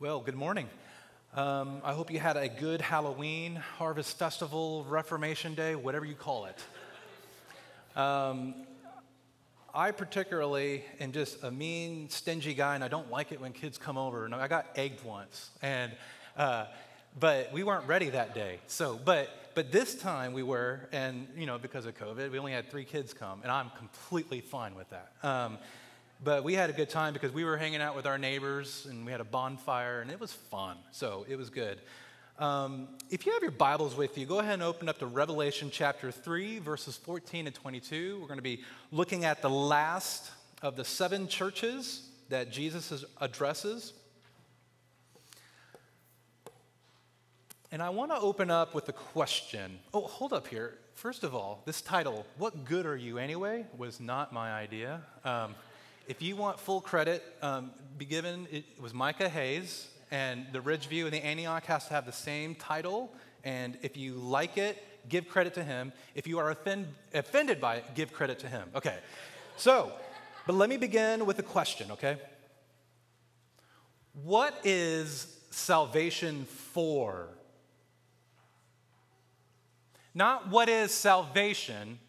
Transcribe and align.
Well, 0.00 0.20
good 0.20 0.34
morning. 0.34 0.66
Um, 1.34 1.82
I 1.84 1.92
hope 1.92 2.10
you 2.10 2.18
had 2.18 2.38
a 2.38 2.48
good 2.48 2.80
Halloween, 2.80 3.56
Harvest 3.56 4.18
Festival, 4.18 4.82
Reformation 4.88 5.54
Day, 5.54 5.74
whatever 5.74 6.06
you 6.06 6.14
call 6.14 6.46
it. 6.46 7.98
Um, 8.00 8.54
I 9.74 9.90
particularly 9.90 10.84
am 11.00 11.12
just 11.12 11.44
a 11.44 11.50
mean, 11.50 12.08
stingy 12.08 12.54
guy, 12.54 12.76
and 12.76 12.82
I 12.82 12.88
don't 12.88 13.10
like 13.10 13.30
it 13.30 13.42
when 13.42 13.52
kids 13.52 13.76
come 13.76 13.98
over. 13.98 14.24
And 14.24 14.34
I 14.34 14.48
got 14.48 14.68
egged 14.74 15.04
once, 15.04 15.50
and 15.60 15.92
uh, 16.34 16.64
but 17.18 17.52
we 17.52 17.62
weren't 17.62 17.86
ready 17.86 18.08
that 18.08 18.34
day. 18.34 18.60
So, 18.68 18.98
but 19.04 19.28
but 19.54 19.70
this 19.70 19.94
time 19.94 20.32
we 20.32 20.42
were, 20.42 20.88
and 20.92 21.26
you 21.36 21.44
know, 21.44 21.58
because 21.58 21.84
of 21.84 21.94
COVID, 21.94 22.32
we 22.32 22.38
only 22.38 22.52
had 22.52 22.70
three 22.70 22.86
kids 22.86 23.12
come, 23.12 23.40
and 23.42 23.52
I'm 23.52 23.68
completely 23.76 24.40
fine 24.40 24.74
with 24.76 24.88
that. 24.88 25.12
Um, 25.22 25.58
but 26.22 26.44
we 26.44 26.54
had 26.54 26.68
a 26.68 26.72
good 26.72 26.90
time 26.90 27.12
because 27.14 27.32
we 27.32 27.44
were 27.44 27.56
hanging 27.56 27.80
out 27.80 27.96
with 27.96 28.06
our 28.06 28.18
neighbors 28.18 28.86
and 28.88 29.06
we 29.06 29.12
had 29.12 29.20
a 29.20 29.24
bonfire 29.24 30.00
and 30.00 30.10
it 30.10 30.20
was 30.20 30.32
fun. 30.32 30.76
So 30.92 31.24
it 31.28 31.36
was 31.36 31.48
good. 31.48 31.78
Um, 32.38 32.88
if 33.10 33.26
you 33.26 33.32
have 33.32 33.42
your 33.42 33.50
Bibles 33.50 33.96
with 33.96 34.18
you, 34.18 34.26
go 34.26 34.38
ahead 34.38 34.54
and 34.54 34.62
open 34.62 34.88
up 34.88 34.98
to 34.98 35.06
Revelation 35.06 35.70
chapter 35.70 36.10
3, 36.10 36.58
verses 36.58 36.96
14 36.96 37.46
and 37.46 37.54
22. 37.54 38.18
We're 38.20 38.26
going 38.26 38.38
to 38.38 38.42
be 38.42 38.62
looking 38.90 39.24
at 39.24 39.42
the 39.42 39.50
last 39.50 40.30
of 40.62 40.76
the 40.76 40.84
seven 40.84 41.26
churches 41.26 42.08
that 42.28 42.50
Jesus 42.50 43.04
addresses. 43.20 43.92
And 47.72 47.82
I 47.82 47.90
want 47.90 48.10
to 48.10 48.18
open 48.18 48.50
up 48.50 48.74
with 48.74 48.88
a 48.88 48.92
question. 48.92 49.78
Oh, 49.94 50.02
hold 50.02 50.32
up 50.32 50.48
here. 50.48 50.76
First 50.94 51.24
of 51.24 51.34
all, 51.34 51.62
this 51.66 51.80
title, 51.80 52.26
What 52.36 52.64
Good 52.64 52.84
Are 52.84 52.96
You 52.96 53.18
Anyway, 53.18 53.64
was 53.76 54.00
not 54.00 54.32
my 54.32 54.52
idea. 54.52 55.00
Um, 55.24 55.54
if 56.10 56.20
you 56.20 56.34
want 56.34 56.58
full 56.58 56.80
credit, 56.80 57.22
um, 57.40 57.70
be 57.96 58.04
given, 58.04 58.48
it 58.50 58.64
was 58.80 58.92
Micah 58.92 59.28
Hayes, 59.28 59.86
and 60.10 60.44
the 60.52 60.58
Ridgeview 60.58 61.04
and 61.04 61.12
the 61.12 61.24
Antioch 61.24 61.64
has 61.66 61.86
to 61.86 61.94
have 61.94 62.04
the 62.04 62.10
same 62.10 62.56
title. 62.56 63.12
And 63.44 63.78
if 63.82 63.96
you 63.96 64.14
like 64.14 64.58
it, 64.58 64.84
give 65.08 65.28
credit 65.28 65.54
to 65.54 65.62
him. 65.62 65.92
If 66.16 66.26
you 66.26 66.40
are 66.40 66.50
offend, 66.50 66.88
offended 67.14 67.60
by 67.60 67.76
it, 67.76 67.94
give 67.94 68.12
credit 68.12 68.40
to 68.40 68.48
him. 68.48 68.68
Okay. 68.74 68.98
So, 69.56 69.92
but 70.48 70.56
let 70.56 70.68
me 70.68 70.78
begin 70.78 71.26
with 71.26 71.38
a 71.38 71.44
question, 71.44 71.92
okay? 71.92 72.16
What 74.24 74.58
is 74.64 75.32
salvation 75.52 76.44
for? 76.44 77.28
Not 80.12 80.50
what 80.50 80.68
is 80.68 80.92
salvation. 80.92 82.00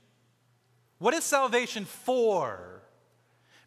What 0.98 1.14
is 1.14 1.24
salvation 1.24 1.86
for? 1.86 2.71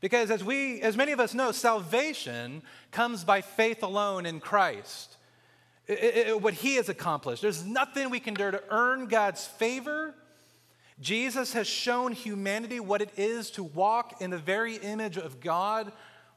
Because 0.05 0.31
as 0.31 0.45
we 0.45 0.83
as 0.83 0.99
many 0.99 1.13
of 1.13 1.19
us 1.19 1.33
know, 1.33 1.51
salvation 1.51 2.61
comes 2.91 3.25
by 3.25 3.41
faith 3.41 3.83
alone 3.83 4.27
in 4.27 4.39
Christ. 4.39 5.17
It, 5.87 6.29
it, 6.29 6.43
what 6.43 6.53
he 6.53 6.75
has 6.75 6.91
accomplished. 6.91 7.41
There's 7.41 7.65
nothing 7.65 8.11
we 8.11 8.21
can 8.21 8.35
do 8.35 8.51
to 8.51 8.63
earn 8.69 9.07
God's 9.07 9.47
favor. 9.47 10.15
Jesus 11.01 11.55
has 11.55 11.67
shown 11.67 12.13
humanity 12.13 12.81
what 12.81 13.01
it 13.01 13.13
is 13.17 13.51
to 13.53 13.63
walk 13.63 14.21
in 14.21 14.29
the 14.29 14.37
very 14.37 14.77
image 14.77 15.17
of 15.17 15.41
God 15.41 15.91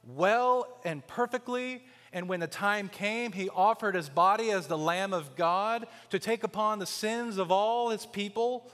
well 0.06 0.80
and 0.86 1.06
perfectly. 1.06 1.84
And 2.14 2.30
when 2.30 2.40
the 2.40 2.48
time 2.48 2.88
came, 2.88 3.34
he 3.34 3.50
offered 3.50 3.96
his 3.96 4.08
body 4.08 4.50
as 4.50 4.68
the 4.68 4.78
Lamb 4.78 5.12
of 5.12 5.36
God 5.36 5.88
to 6.12 6.20
take 6.20 6.46
upon 6.46 6.80
the 6.80 6.86
sins 6.86 7.38
of 7.38 7.52
all 7.52 7.90
his 7.90 8.06
people. 8.06 8.72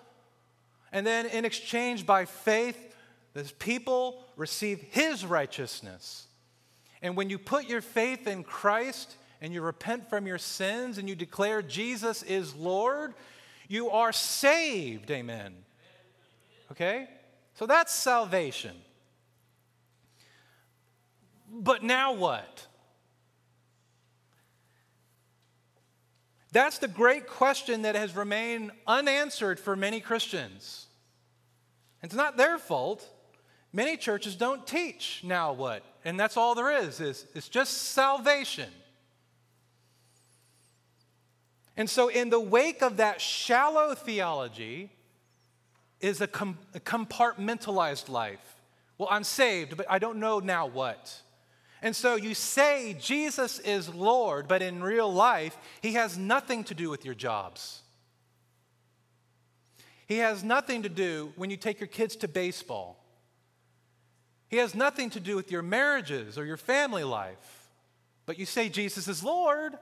And 0.91 1.03
then, 1.03 1.25
in 1.25 1.45
exchange, 1.45 2.05
by 2.05 2.25
faith, 2.25 2.92
the 3.34 3.44
people 3.59 4.23
receive 4.36 4.81
his 4.92 5.26
righteousness. 5.26 6.28
And 7.02 7.17
when 7.17 7.30
you 7.30 7.38
put 7.38 7.67
your 7.67 7.81
faith 7.81 8.28
in 8.28 8.44
Christ 8.44 9.16
and 9.42 9.53
you 9.53 9.62
repent 9.62 10.09
from 10.09 10.26
your 10.28 10.38
sins 10.38 10.98
and 10.98 11.09
you 11.09 11.16
declare 11.16 11.61
Jesus 11.61 12.23
is 12.23 12.56
Lord, 12.56 13.14
you 13.67 13.89
are 13.89 14.11
saved. 14.11 15.10
Amen. 15.11 15.54
Okay? 16.71 17.08
So 17.55 17.66
that's 17.66 17.94
salvation. 17.94 18.76
But 21.52 21.83
now 21.83 22.14
what? 22.14 22.67
That's 26.52 26.77
the 26.77 26.88
great 26.88 27.27
question 27.27 27.82
that 27.82 27.95
has 27.95 28.15
remained 28.15 28.71
unanswered 28.86 29.60
for 29.60 29.76
many 29.76 30.00
Christians. 30.00 30.86
It's 32.04 32.14
not 32.14 32.38
their 32.38 32.60
fault. 32.60 33.08
Many 33.73 33.98
churches 33.98 34.36
don't 34.36 34.66
teach 34.66 35.22
now 35.23 35.52
what, 35.52 35.84
and 36.06 36.20
that's 36.20 36.38
all 36.38 36.54
there 36.56 36.72
is, 36.72 37.02
is 37.02 37.26
it's 37.34 37.50
just 37.50 37.73
salvation. 37.73 38.70
And 41.76 41.89
so, 41.89 42.08
in 42.08 42.30
the 42.30 42.39
wake 42.39 42.83
of 42.83 42.98
that 42.98 43.20
shallow 43.20 43.95
theology, 43.95 44.92
is 46.04 46.20
a, 46.20 46.28
com- 46.28 46.60
a 46.76 46.80
compartmentalized 46.82 48.10
life. 48.10 48.62
Well, 48.98 49.08
I'm 49.10 49.23
saved, 49.23 49.78
but 49.78 49.89
I 49.89 50.00
don't 50.00 50.20
know 50.20 50.39
now 50.39 50.67
what. 50.67 51.22
And 51.82 51.95
so 51.95 52.16
you 52.16 52.36
say 52.36 52.95
Jesus 53.00 53.60
is 53.60 53.94
Lord, 53.94 54.48
but 54.48 54.62
in 54.62 54.83
real 54.83 55.12
life, 55.12 55.58
he 55.82 55.94
has 55.94 56.17
nothing 56.17 56.66
to 56.66 56.76
do 56.76 56.89
with 56.89 57.06
your 57.06 57.16
jobs. 57.16 57.82
He 60.06 60.17
has 60.17 60.44
nothing 60.44 60.83
to 60.83 60.89
do 60.89 61.32
when 61.38 61.50
you 61.50 61.58
take 61.58 61.80
your 61.80 61.88
kids 61.88 62.17
to 62.17 62.28
baseball. 62.28 63.02
He 64.53 64.59
has 64.59 64.75
nothing 64.75 65.09
to 65.09 65.19
do 65.19 65.36
with 65.36 65.52
your 65.52 65.64
marriages 65.64 66.37
or 66.37 66.45
your 66.45 66.58
family 66.58 67.03
life. 67.03 67.71
But 68.27 68.37
you 68.37 68.45
say 68.45 68.69
Jesus 68.69 69.08
is 69.08 69.23
Lord. 69.23 69.73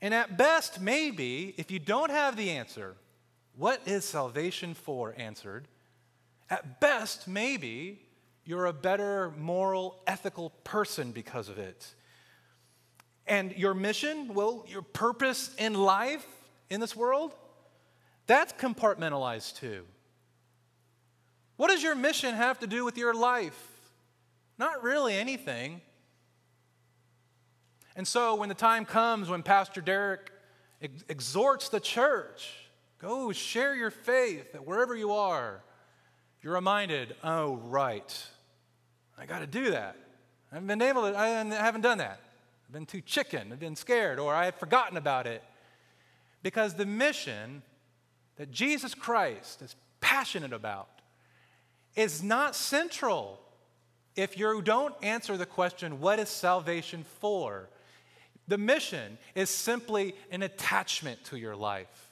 And 0.00 0.14
at 0.14 0.38
best, 0.38 0.80
maybe, 0.80 1.54
if 1.56 1.72
you 1.72 1.80
don't 1.80 2.12
have 2.12 2.36
the 2.36 2.50
answer, 2.50 2.94
what 3.56 3.80
is 3.84 4.04
salvation 4.04 4.74
for 4.74 5.12
answered, 5.18 5.66
at 6.48 6.78
best, 6.78 7.26
maybe 7.26 8.00
you're 8.44 8.66
a 8.66 8.72
better 8.72 9.32
moral, 9.36 10.00
ethical 10.06 10.50
person 10.62 11.10
because 11.10 11.48
of 11.48 11.58
it. 11.58 11.92
And 13.26 13.56
your 13.56 13.74
mission, 13.74 14.34
well, 14.34 14.64
your 14.68 14.82
purpose 14.82 15.52
in 15.58 15.74
life 15.74 16.24
in 16.70 16.78
this 16.78 16.94
world, 16.94 17.34
that's 18.28 18.52
compartmentalized 18.52 19.56
too. 19.56 19.82
What 21.62 21.70
does 21.70 21.80
your 21.80 21.94
mission 21.94 22.34
have 22.34 22.58
to 22.58 22.66
do 22.66 22.84
with 22.84 22.98
your 22.98 23.14
life? 23.14 23.56
Not 24.58 24.82
really 24.82 25.14
anything. 25.14 25.80
And 27.94 28.04
so, 28.04 28.34
when 28.34 28.48
the 28.48 28.54
time 28.56 28.84
comes 28.84 29.28
when 29.28 29.44
Pastor 29.44 29.80
Derek 29.80 30.32
ex- 30.82 31.04
exhorts 31.08 31.68
the 31.68 31.78
church, 31.78 32.52
go 32.98 33.30
share 33.30 33.76
your 33.76 33.92
faith 33.92 34.50
that 34.54 34.66
wherever 34.66 34.96
you 34.96 35.12
are, 35.12 35.62
you're 36.42 36.54
reminded, 36.54 37.14
oh, 37.22 37.54
right, 37.62 38.26
I 39.16 39.26
got 39.26 39.38
to 39.38 39.46
do 39.46 39.70
that. 39.70 39.96
I 40.50 40.56
haven't 40.56 40.66
been 40.66 40.82
able 40.82 41.02
to, 41.02 41.16
I 41.16 41.28
haven't 41.28 41.82
done 41.82 41.98
that. 41.98 42.18
I've 42.66 42.72
been 42.72 42.86
too 42.86 43.02
chicken, 43.02 43.52
I've 43.52 43.60
been 43.60 43.76
scared, 43.76 44.18
or 44.18 44.34
I 44.34 44.46
have 44.46 44.56
forgotten 44.56 44.96
about 44.96 45.28
it. 45.28 45.44
Because 46.42 46.74
the 46.74 46.86
mission 46.86 47.62
that 48.34 48.50
Jesus 48.50 48.96
Christ 48.96 49.62
is 49.62 49.76
passionate 50.00 50.52
about 50.52 50.88
is 51.94 52.22
not 52.22 52.54
central 52.56 53.38
if 54.14 54.38
you 54.38 54.60
don't 54.62 54.94
answer 55.02 55.36
the 55.36 55.46
question, 55.46 56.00
what 56.00 56.18
is 56.18 56.28
salvation 56.28 57.04
for? 57.20 57.68
The 58.48 58.58
mission 58.58 59.18
is 59.34 59.48
simply 59.48 60.14
an 60.30 60.42
attachment 60.42 61.24
to 61.24 61.38
your 61.38 61.56
life, 61.56 62.10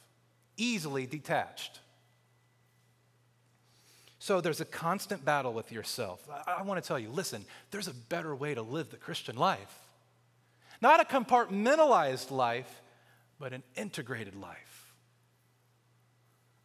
easily 0.56 1.06
detached. 1.06 1.80
So 4.18 4.41
there's 4.41 4.60
a 4.60 4.66
constant 4.66 5.24
battle 5.24 5.52
with 5.52 5.72
yourself. 5.72 6.26
I, 6.30 6.58
I 6.58 6.62
want 6.62 6.82
to 6.82 6.86
tell 6.86 6.98
you 6.98 7.10
listen, 7.10 7.44
there's 7.70 7.88
a 7.88 7.94
better 7.94 8.34
way 8.34 8.54
to 8.54 8.62
live 8.62 8.91
the 8.91 8.97
Christian 8.97 9.36
life. 9.36 9.78
Not 10.82 11.00
a 11.00 11.04
compartmentalized 11.04 12.30
life, 12.30 12.82
but 13.38 13.53
an 13.53 13.62
integrated 13.77 14.34
life, 14.34 14.94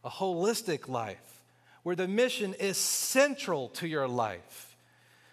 a 0.04 0.10
holistic 0.10 0.88
life 0.88 1.35
where 1.86 1.94
the 1.94 2.08
mission 2.08 2.52
is 2.54 2.76
central 2.76 3.68
to 3.68 3.86
your 3.86 4.08
life. 4.08 4.76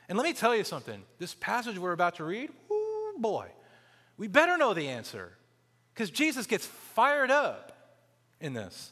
And 0.08 0.20
let 0.20 0.24
me 0.24 0.34
tell 0.34 0.56
you 0.56 0.64
something 0.64 1.02
this 1.18 1.34
passage 1.34 1.80
we're 1.80 1.94
about 1.94 2.18
to 2.18 2.24
read, 2.24 2.52
oh 2.70 3.14
boy, 3.18 3.48
we 4.18 4.28
better 4.28 4.56
know 4.56 4.76
the 4.76 4.88
answer 4.88 5.32
because 5.92 6.12
Jesus 6.12 6.46
gets 6.46 6.68
fired 6.68 7.32
up 7.32 7.98
in 8.40 8.54
this. 8.54 8.92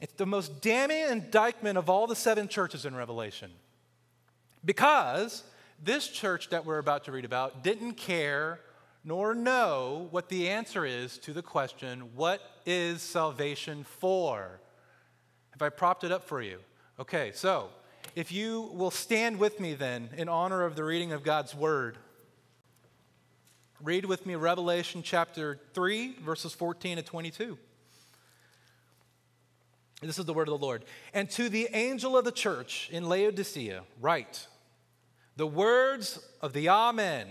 It's 0.00 0.12
the 0.12 0.24
most 0.24 0.62
damning 0.62 1.08
indictment 1.08 1.76
of 1.76 1.90
all 1.90 2.06
the 2.06 2.14
seven 2.14 2.46
churches 2.46 2.84
in 2.84 2.94
Revelation. 2.94 3.50
Because 4.64 5.42
this 5.82 6.06
church 6.06 6.50
that 6.50 6.64
we're 6.64 6.78
about 6.78 7.02
to 7.06 7.10
read 7.10 7.24
about 7.24 7.64
didn't 7.64 7.94
care 7.94 8.60
nor 9.02 9.34
know 9.34 10.06
what 10.12 10.28
the 10.28 10.50
answer 10.50 10.86
is 10.86 11.18
to 11.18 11.32
the 11.32 11.42
question, 11.42 12.10
what 12.14 12.40
is 12.64 13.02
salvation 13.02 13.82
for? 13.82 14.60
Have 15.52 15.62
I 15.62 15.68
propped 15.68 16.04
it 16.04 16.12
up 16.12 16.24
for 16.24 16.42
you? 16.42 16.58
Okay, 16.98 17.32
so 17.34 17.68
if 18.14 18.32
you 18.32 18.70
will 18.74 18.90
stand 18.90 19.38
with 19.38 19.60
me 19.60 19.74
then 19.74 20.10
in 20.16 20.28
honor 20.28 20.64
of 20.64 20.76
the 20.76 20.84
reading 20.84 21.12
of 21.12 21.22
God's 21.22 21.54
word. 21.54 21.96
Read 23.82 24.04
with 24.04 24.26
me 24.26 24.34
Revelation 24.34 25.02
chapter 25.02 25.58
3, 25.74 26.18
verses 26.24 26.52
14 26.52 26.98
to 26.98 27.02
22. 27.02 27.58
This 30.02 30.18
is 30.18 30.24
the 30.24 30.34
word 30.34 30.48
of 30.48 30.60
the 30.60 30.64
Lord. 30.64 30.84
And 31.14 31.30
to 31.30 31.48
the 31.48 31.68
angel 31.72 32.16
of 32.16 32.24
the 32.24 32.32
church 32.32 32.88
in 32.92 33.08
Laodicea, 33.08 33.82
write 34.00 34.46
the 35.36 35.46
words 35.46 36.20
of 36.40 36.52
the 36.52 36.68
Amen, 36.68 37.28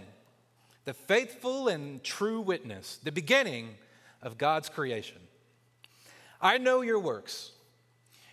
the 0.85 0.93
faithful 0.93 1.67
and 1.67 2.03
true 2.03 2.41
witness, 2.41 2.97
the 3.03 3.11
beginning 3.11 3.75
of 4.21 4.37
God's 4.37 4.69
creation. 4.69 5.17
I 6.41 6.57
know 6.57 6.81
your 6.81 6.99
works. 6.99 7.51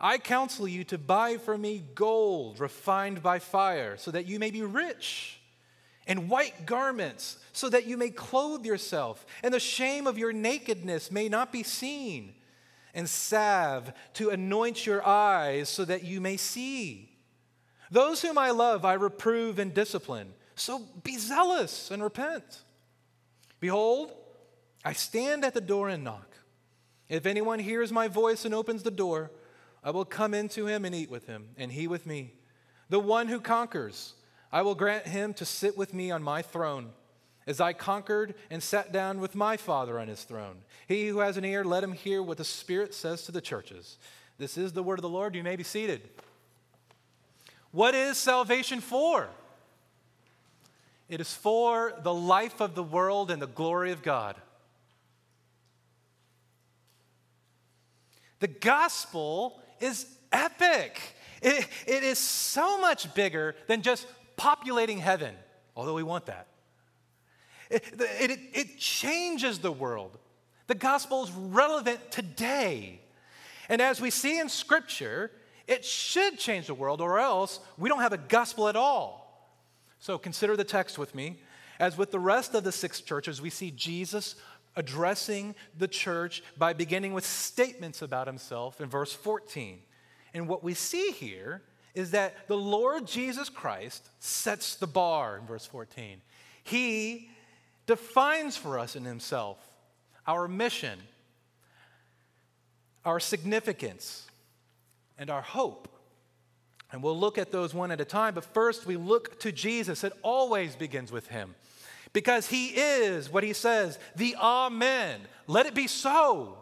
I 0.00 0.18
counsel 0.18 0.68
you 0.68 0.84
to 0.84 0.98
buy 0.98 1.36
from 1.38 1.62
me 1.62 1.82
gold 1.94 2.60
refined 2.60 3.22
by 3.22 3.38
fire, 3.38 3.96
so 3.96 4.10
that 4.10 4.26
you 4.26 4.38
may 4.38 4.50
be 4.50 4.62
rich, 4.62 5.40
and 6.06 6.28
white 6.28 6.66
garments, 6.66 7.38
so 7.52 7.68
that 7.68 7.86
you 7.86 7.96
may 7.96 8.10
clothe 8.10 8.66
yourself, 8.66 9.24
and 9.42 9.54
the 9.54 9.60
shame 9.60 10.06
of 10.06 10.18
your 10.18 10.32
nakedness 10.32 11.10
may 11.10 11.28
not 11.28 11.52
be 11.52 11.62
seen, 11.62 12.34
and 12.92 13.08
salve 13.08 13.92
to 14.14 14.30
anoint 14.30 14.86
your 14.86 15.06
eyes, 15.06 15.68
so 15.68 15.84
that 15.84 16.04
you 16.04 16.20
may 16.20 16.36
see. 16.36 17.10
Those 17.90 18.22
whom 18.22 18.38
I 18.38 18.50
love, 18.50 18.84
I 18.84 18.94
reprove 18.94 19.58
and 19.58 19.72
discipline. 19.72 20.34
So 20.56 20.82
be 21.02 21.16
zealous 21.16 21.90
and 21.90 22.02
repent. 22.02 22.62
Behold, 23.60 24.12
I 24.84 24.92
stand 24.92 25.44
at 25.44 25.54
the 25.54 25.60
door 25.60 25.88
and 25.88 26.04
knock. 26.04 26.36
If 27.08 27.26
anyone 27.26 27.58
hears 27.58 27.92
my 27.92 28.08
voice 28.08 28.44
and 28.44 28.54
opens 28.54 28.82
the 28.82 28.90
door, 28.90 29.30
I 29.84 29.90
will 29.90 30.06
come 30.06 30.32
into 30.32 30.66
him 30.66 30.86
and 30.86 30.94
eat 30.94 31.10
with 31.10 31.26
him, 31.26 31.50
and 31.58 31.70
he 31.70 31.86
with 31.86 32.06
me. 32.06 32.32
The 32.88 32.98
one 32.98 33.28
who 33.28 33.38
conquers, 33.38 34.14
I 34.50 34.62
will 34.62 34.74
grant 34.74 35.06
him 35.06 35.34
to 35.34 35.44
sit 35.44 35.76
with 35.76 35.92
me 35.92 36.10
on 36.10 36.22
my 36.22 36.40
throne, 36.40 36.90
as 37.46 37.60
I 37.60 37.74
conquered 37.74 38.34
and 38.50 38.62
sat 38.62 38.92
down 38.92 39.20
with 39.20 39.34
my 39.34 39.58
Father 39.58 40.00
on 40.00 40.08
his 40.08 40.24
throne. 40.24 40.62
He 40.88 41.08
who 41.08 41.18
has 41.18 41.36
an 41.36 41.44
ear, 41.44 41.62
let 41.64 41.84
him 41.84 41.92
hear 41.92 42.22
what 42.22 42.38
the 42.38 42.44
Spirit 42.44 42.94
says 42.94 43.24
to 43.24 43.32
the 43.32 43.42
churches. 43.42 43.98
This 44.38 44.56
is 44.56 44.72
the 44.72 44.82
word 44.82 44.98
of 44.98 45.02
the 45.02 45.08
Lord. 45.10 45.34
You 45.34 45.42
may 45.42 45.56
be 45.56 45.62
seated. 45.62 46.00
What 47.70 47.94
is 47.94 48.16
salvation 48.16 48.80
for? 48.80 49.28
It 51.08 51.20
is 51.20 51.34
for 51.34 51.92
the 52.02 52.14
life 52.14 52.60
of 52.62 52.74
the 52.74 52.82
world 52.82 53.30
and 53.30 53.42
the 53.42 53.46
glory 53.46 53.92
of 53.92 54.02
God. 54.02 54.36
The 58.40 58.48
gospel 58.48 59.60
is 59.80 60.06
epic. 60.32 61.00
It, 61.42 61.68
it 61.86 62.02
is 62.02 62.18
so 62.18 62.80
much 62.80 63.12
bigger 63.14 63.54
than 63.66 63.82
just 63.82 64.06
populating 64.36 64.98
heaven, 64.98 65.34
although 65.76 65.94
we 65.94 66.02
want 66.02 66.26
that. 66.26 66.46
It, 67.70 67.84
it, 67.98 68.40
it 68.52 68.78
changes 68.78 69.58
the 69.58 69.72
world. 69.72 70.18
The 70.66 70.74
gospel 70.74 71.24
is 71.24 71.30
relevant 71.32 72.10
today. 72.10 73.00
And 73.68 73.80
as 73.80 74.00
we 74.00 74.10
see 74.10 74.38
in 74.38 74.48
Scripture, 74.48 75.30
it 75.66 75.84
should 75.84 76.38
change 76.38 76.66
the 76.66 76.74
world, 76.74 77.00
or 77.00 77.18
else 77.18 77.60
we 77.78 77.88
don't 77.88 78.00
have 78.00 78.12
a 78.12 78.18
gospel 78.18 78.68
at 78.68 78.76
all. 78.76 79.50
So 79.98 80.18
consider 80.18 80.56
the 80.56 80.64
text 80.64 80.98
with 80.98 81.14
me. 81.14 81.40
As 81.80 81.96
with 81.98 82.10
the 82.10 82.20
rest 82.20 82.54
of 82.54 82.62
the 82.62 82.72
six 82.72 83.00
churches, 83.00 83.42
we 83.42 83.50
see 83.50 83.70
Jesus 83.70 84.36
addressing 84.76 85.54
the 85.76 85.88
church 85.88 86.42
by 86.56 86.72
beginning 86.72 87.12
with 87.12 87.24
statements 87.24 88.02
about 88.02 88.26
himself 88.26 88.80
in 88.80 88.88
verse 88.88 89.12
14. 89.12 89.80
And 90.32 90.48
what 90.48 90.64
we 90.64 90.74
see 90.74 91.10
here 91.12 91.62
is 91.94 92.10
that 92.10 92.48
the 92.48 92.56
Lord 92.56 93.06
Jesus 93.06 93.48
Christ 93.48 94.08
sets 94.18 94.74
the 94.76 94.86
bar 94.86 95.38
in 95.38 95.46
verse 95.46 95.64
14. 95.66 96.20
He 96.64 97.30
defines 97.86 98.56
for 98.56 98.78
us 98.78 98.96
in 98.96 99.04
himself 99.04 99.58
our 100.26 100.48
mission, 100.48 100.98
our 103.04 103.20
significance, 103.20 104.26
and 105.18 105.30
our 105.30 105.42
hope. 105.42 105.88
And 106.90 107.02
we'll 107.02 107.18
look 107.18 107.38
at 107.38 107.52
those 107.52 107.74
one 107.74 107.90
at 107.90 108.00
a 108.00 108.04
time, 108.04 108.34
but 108.34 108.44
first 108.44 108.86
we 108.86 108.96
look 108.96 109.38
to 109.40 109.52
Jesus. 109.52 110.04
It 110.04 110.12
always 110.22 110.74
begins 110.76 111.12
with 111.12 111.28
him 111.28 111.54
because 112.14 112.46
he 112.46 112.68
is 112.68 113.28
what 113.28 113.44
he 113.44 113.52
says, 113.52 113.98
the 114.16 114.34
Amen. 114.36 115.20
Let 115.46 115.66
it 115.66 115.74
be 115.74 115.86
so. 115.86 116.56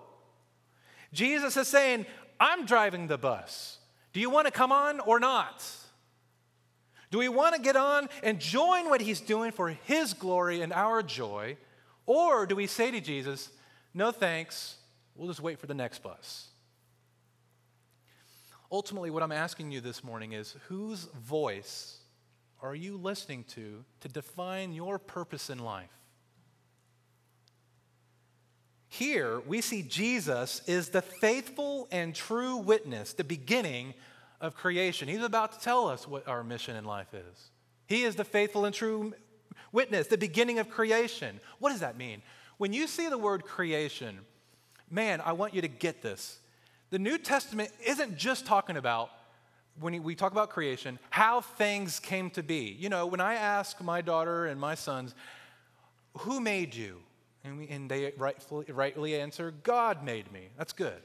Jesus 1.12 1.56
is 1.56 1.68
saying, 1.68 2.06
I'm 2.40 2.66
driving 2.66 3.06
the 3.06 3.18
bus. 3.18 3.78
Do 4.12 4.18
you 4.18 4.30
want 4.30 4.46
to 4.46 4.50
come 4.50 4.72
on 4.72 4.98
or 4.98 5.20
not? 5.20 5.64
Do 7.12 7.18
we 7.18 7.28
want 7.28 7.54
to 7.54 7.60
get 7.60 7.76
on 7.76 8.08
and 8.24 8.40
join 8.40 8.88
what 8.88 9.02
he's 9.02 9.20
doing 9.20 9.52
for 9.52 9.68
his 9.68 10.14
glory 10.14 10.62
and 10.62 10.72
our 10.72 11.02
joy? 11.02 11.58
Or 12.06 12.46
do 12.46 12.56
we 12.56 12.66
say 12.66 12.90
to 12.90 13.00
Jesus, 13.00 13.50
no 13.94 14.10
thanks, 14.10 14.76
we'll 15.14 15.28
just 15.28 15.40
wait 15.40 15.58
for 15.58 15.66
the 15.66 15.74
next 15.74 16.02
bus? 16.02 16.48
Ultimately, 18.70 19.10
what 19.10 19.22
I'm 19.22 19.32
asking 19.32 19.70
you 19.70 19.82
this 19.82 20.02
morning 20.02 20.32
is 20.32 20.56
whose 20.68 21.04
voice 21.04 21.98
are 22.62 22.74
you 22.74 22.96
listening 22.96 23.44
to 23.54 23.84
to 24.00 24.08
define 24.08 24.72
your 24.72 24.98
purpose 24.98 25.50
in 25.50 25.58
life? 25.58 25.90
Here, 28.88 29.40
we 29.46 29.62
see 29.62 29.82
Jesus 29.82 30.60
is 30.66 30.90
the 30.90 31.02
faithful 31.02 31.88
and 31.90 32.14
true 32.14 32.58
witness, 32.58 33.14
the 33.14 33.24
beginning 33.24 33.94
of 34.40 34.54
creation. 34.54 35.08
He's 35.08 35.22
about 35.22 35.52
to 35.52 35.60
tell 35.60 35.88
us 35.88 36.06
what 36.06 36.28
our 36.28 36.44
mission 36.44 36.76
in 36.76 36.84
life 36.84 37.14
is. 37.14 37.50
He 37.86 38.02
is 38.02 38.16
the 38.16 38.24
faithful 38.24 38.64
and 38.66 38.74
true 38.74 39.14
witness, 39.72 40.08
the 40.08 40.18
beginning 40.18 40.58
of 40.58 40.68
creation. 40.68 41.40
What 41.58 41.70
does 41.70 41.80
that 41.80 41.96
mean? 41.96 42.22
When 42.58 42.72
you 42.72 42.86
see 42.86 43.08
the 43.08 43.18
word 43.18 43.44
creation, 43.44 44.20
man, 44.90 45.22
I 45.22 45.32
want 45.32 45.54
you 45.54 45.62
to 45.62 45.68
get 45.68 46.02
this. 46.02 46.38
The 46.90 46.98
New 46.98 47.16
Testament 47.16 47.70
isn't 47.86 48.18
just 48.18 48.44
talking 48.44 48.76
about 48.76 49.10
when 49.80 50.02
we 50.02 50.14
talk 50.14 50.32
about 50.32 50.50
creation, 50.50 50.98
how 51.10 51.40
things 51.40 51.98
came 51.98 52.30
to 52.30 52.42
be. 52.42 52.76
You 52.78 52.88
know, 52.88 53.06
when 53.06 53.20
I 53.20 53.34
ask 53.34 53.80
my 53.82 54.00
daughter 54.00 54.46
and 54.46 54.60
my 54.60 54.74
sons, 54.74 55.14
who 56.18 56.40
made 56.40 56.74
you? 56.74 56.98
And, 57.44 57.58
we, 57.58 57.68
and 57.68 57.90
they 57.90 58.12
rightfully, 58.16 58.66
rightly 58.68 59.18
answer, 59.18 59.52
God 59.62 60.04
made 60.04 60.30
me. 60.32 60.48
That's 60.56 60.72
good. 60.72 61.00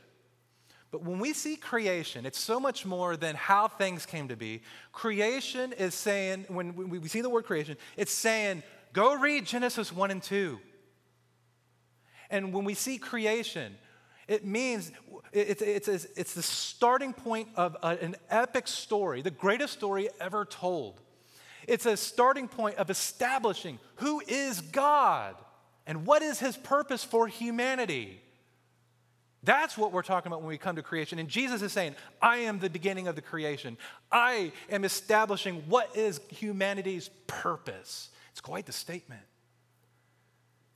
But 0.91 1.03
when 1.03 1.19
we 1.19 1.33
see 1.33 1.55
creation, 1.55 2.25
it's 2.25 2.39
so 2.39 2.59
much 2.59 2.85
more 2.85 3.17
than 3.17 3.35
how 3.35 3.67
things 3.67 4.05
came 4.05 4.27
to 4.29 4.35
be. 4.35 4.61
Creation 4.91 5.73
is 5.73 5.93
saying, 5.93 6.45
when 6.47 6.75
we 6.75 7.07
see 7.07 7.21
the 7.21 7.29
word 7.29 7.45
creation, 7.45 7.75
it's 7.97 8.13
saying, 8.13 8.63
go 8.93 9.15
read 9.15 9.45
Genesis 9.45 9.91
1 9.91 10.11
and 10.11 10.23
2. 10.23 10.59
And 12.29 12.53
when 12.53 12.65
we 12.65 12.73
see 12.73 12.97
creation, 12.97 13.75
it 14.27 14.45
means 14.45 14.91
it's, 15.31 15.61
it's, 15.61 15.87
it's, 15.87 16.33
the 16.33 16.41
starting 16.41 17.13
point 17.13 17.49
of 17.55 17.77
an 17.81 18.15
epic 18.29 18.67
story, 18.67 19.21
the 19.21 19.31
greatest 19.31 19.73
story 19.73 20.09
ever 20.19 20.45
told. 20.45 20.99
It's 21.67 21.85
a 21.85 21.97
starting 21.97 22.47
point 22.47 22.75
of 22.77 22.89
establishing 22.89 23.79
who 23.95 24.21
is 24.27 24.61
God 24.61 25.35
and 25.85 26.05
what 26.05 26.21
is 26.21 26.39
his 26.39 26.57
purpose 26.57 27.03
for 27.03 27.27
humanity. 27.27 28.21
That's 29.43 29.77
what 29.77 29.91
we're 29.91 30.01
talking 30.01 30.27
about 30.27 30.41
when 30.41 30.49
we 30.49 30.57
come 30.57 30.75
to 30.75 30.81
creation. 30.81 31.19
And 31.19 31.29
Jesus 31.29 31.61
is 31.61 31.71
saying, 31.71 31.95
I 32.21 32.37
am 32.37 32.59
the 32.59 32.69
beginning 32.69 33.07
of 33.07 33.15
the 33.15 33.21
creation. 33.21 33.77
I 34.11 34.51
am 34.69 34.83
establishing 34.83 35.63
what 35.67 35.95
is 35.95 36.19
humanity's 36.29 37.09
purpose. 37.27 38.09
It's 38.31 38.41
quite 38.41 38.65
the 38.65 38.73
statement. 38.73 39.21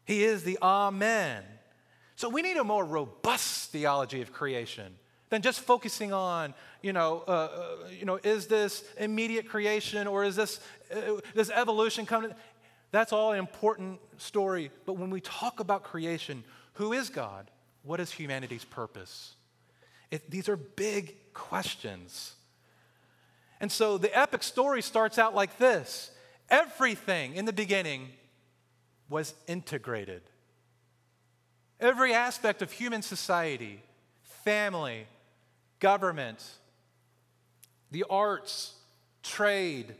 He 0.05 0.23
is 0.23 0.43
the 0.43 0.57
Amen. 0.61 1.43
So 2.21 2.29
we 2.29 2.43
need 2.43 2.57
a 2.57 2.63
more 2.63 2.85
robust 2.85 3.71
theology 3.71 4.21
of 4.21 4.31
creation 4.31 4.93
than 5.31 5.41
just 5.41 5.59
focusing 5.59 6.13
on, 6.13 6.53
you 6.83 6.93
know, 6.93 7.23
uh, 7.27 7.31
uh, 7.31 7.75
you 7.89 8.05
know, 8.05 8.19
is 8.23 8.45
this 8.45 8.83
immediate 8.99 9.49
creation 9.49 10.05
or 10.05 10.23
is 10.23 10.35
this 10.35 10.59
uh, 10.95 11.19
this 11.33 11.49
evolution 11.49 12.05
coming? 12.05 12.31
That's 12.91 13.11
all 13.11 13.31
an 13.31 13.39
important 13.39 13.99
story. 14.19 14.69
But 14.85 14.99
when 14.99 15.09
we 15.09 15.19
talk 15.19 15.59
about 15.59 15.81
creation, 15.81 16.43
who 16.73 16.93
is 16.93 17.09
God? 17.09 17.49
What 17.81 17.99
is 17.99 18.11
humanity's 18.11 18.65
purpose? 18.65 19.33
It, 20.11 20.29
these 20.29 20.47
are 20.47 20.57
big 20.57 21.15
questions. 21.33 22.35
And 23.59 23.71
so 23.71 23.97
the 23.97 24.15
epic 24.15 24.43
story 24.43 24.83
starts 24.83 25.17
out 25.17 25.33
like 25.33 25.57
this 25.57 26.11
Everything 26.51 27.33
in 27.33 27.45
the 27.45 27.53
beginning 27.53 28.09
was 29.09 29.33
integrated. 29.47 30.21
Every 31.81 32.13
aspect 32.13 32.61
of 32.61 32.71
human 32.71 33.01
society, 33.01 33.81
family, 34.45 35.07
government, 35.79 36.45
the 37.89 38.05
arts, 38.07 38.75
trade, 39.23 39.95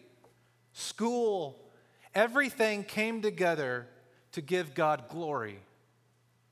school, 0.74 1.60
everything 2.14 2.84
came 2.84 3.22
together 3.22 3.88
to 4.34 4.42
give 4.42 4.74
God 4.76 5.10
glory. 5.10 5.60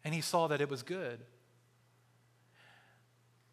And 0.03 0.13
he 0.13 0.21
saw 0.21 0.48
that 0.48 0.62
it 0.62 0.69
was 0.69 0.81
good. 0.81 1.19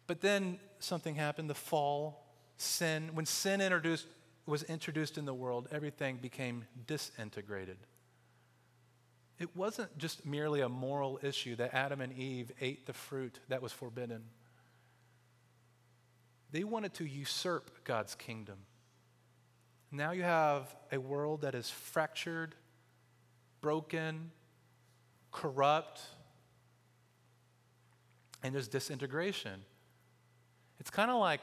But 0.07 0.21
then 0.21 0.59
something 0.79 1.15
happened 1.15 1.49
the 1.49 1.55
fall, 1.55 2.25
sin. 2.57 3.11
When 3.13 3.25
sin 3.25 3.61
introduced, 3.61 4.07
was 4.45 4.63
introduced 4.63 5.17
in 5.17 5.25
the 5.25 5.33
world, 5.33 5.67
everything 5.71 6.17
became 6.17 6.65
disintegrated. 6.87 7.77
It 9.39 9.55
wasn't 9.55 9.95
just 9.97 10.25
merely 10.25 10.61
a 10.61 10.69
moral 10.69 11.19
issue 11.21 11.55
that 11.57 11.73
Adam 11.73 12.01
and 12.01 12.11
Eve 12.13 12.51
ate 12.59 12.85
the 12.87 12.93
fruit 12.93 13.39
that 13.49 13.61
was 13.61 13.71
forbidden. 13.71 14.23
They 16.51 16.63
wanted 16.63 16.93
to 16.95 17.05
usurp 17.05 17.83
God's 17.83 18.15
kingdom. 18.15 18.57
Now 19.91 20.11
you 20.11 20.23
have 20.23 20.75
a 20.91 20.99
world 20.99 21.41
that 21.41 21.55
is 21.55 21.69
fractured, 21.69 22.55
broken, 23.61 24.31
corrupt, 25.31 26.01
and 28.43 28.55
there's 28.55 28.67
disintegration. 28.67 29.61
It's 30.79 30.89
kind 30.89 31.11
of 31.11 31.19
like 31.19 31.41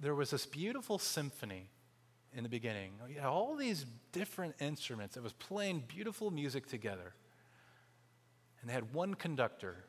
there 0.00 0.14
was 0.14 0.30
this 0.30 0.46
beautiful 0.46 0.98
symphony 0.98 1.68
in 2.32 2.42
the 2.42 2.48
beginning. 2.48 2.92
You 3.08 3.16
had 3.16 3.26
all 3.26 3.56
these 3.56 3.86
different 4.12 4.54
instruments 4.60 5.14
that 5.14 5.22
was 5.22 5.32
playing 5.32 5.84
beautiful 5.88 6.30
music 6.30 6.66
together. 6.66 7.14
And 8.64 8.70
they 8.70 8.74
had 8.74 8.94
one 8.94 9.12
conductor 9.12 9.84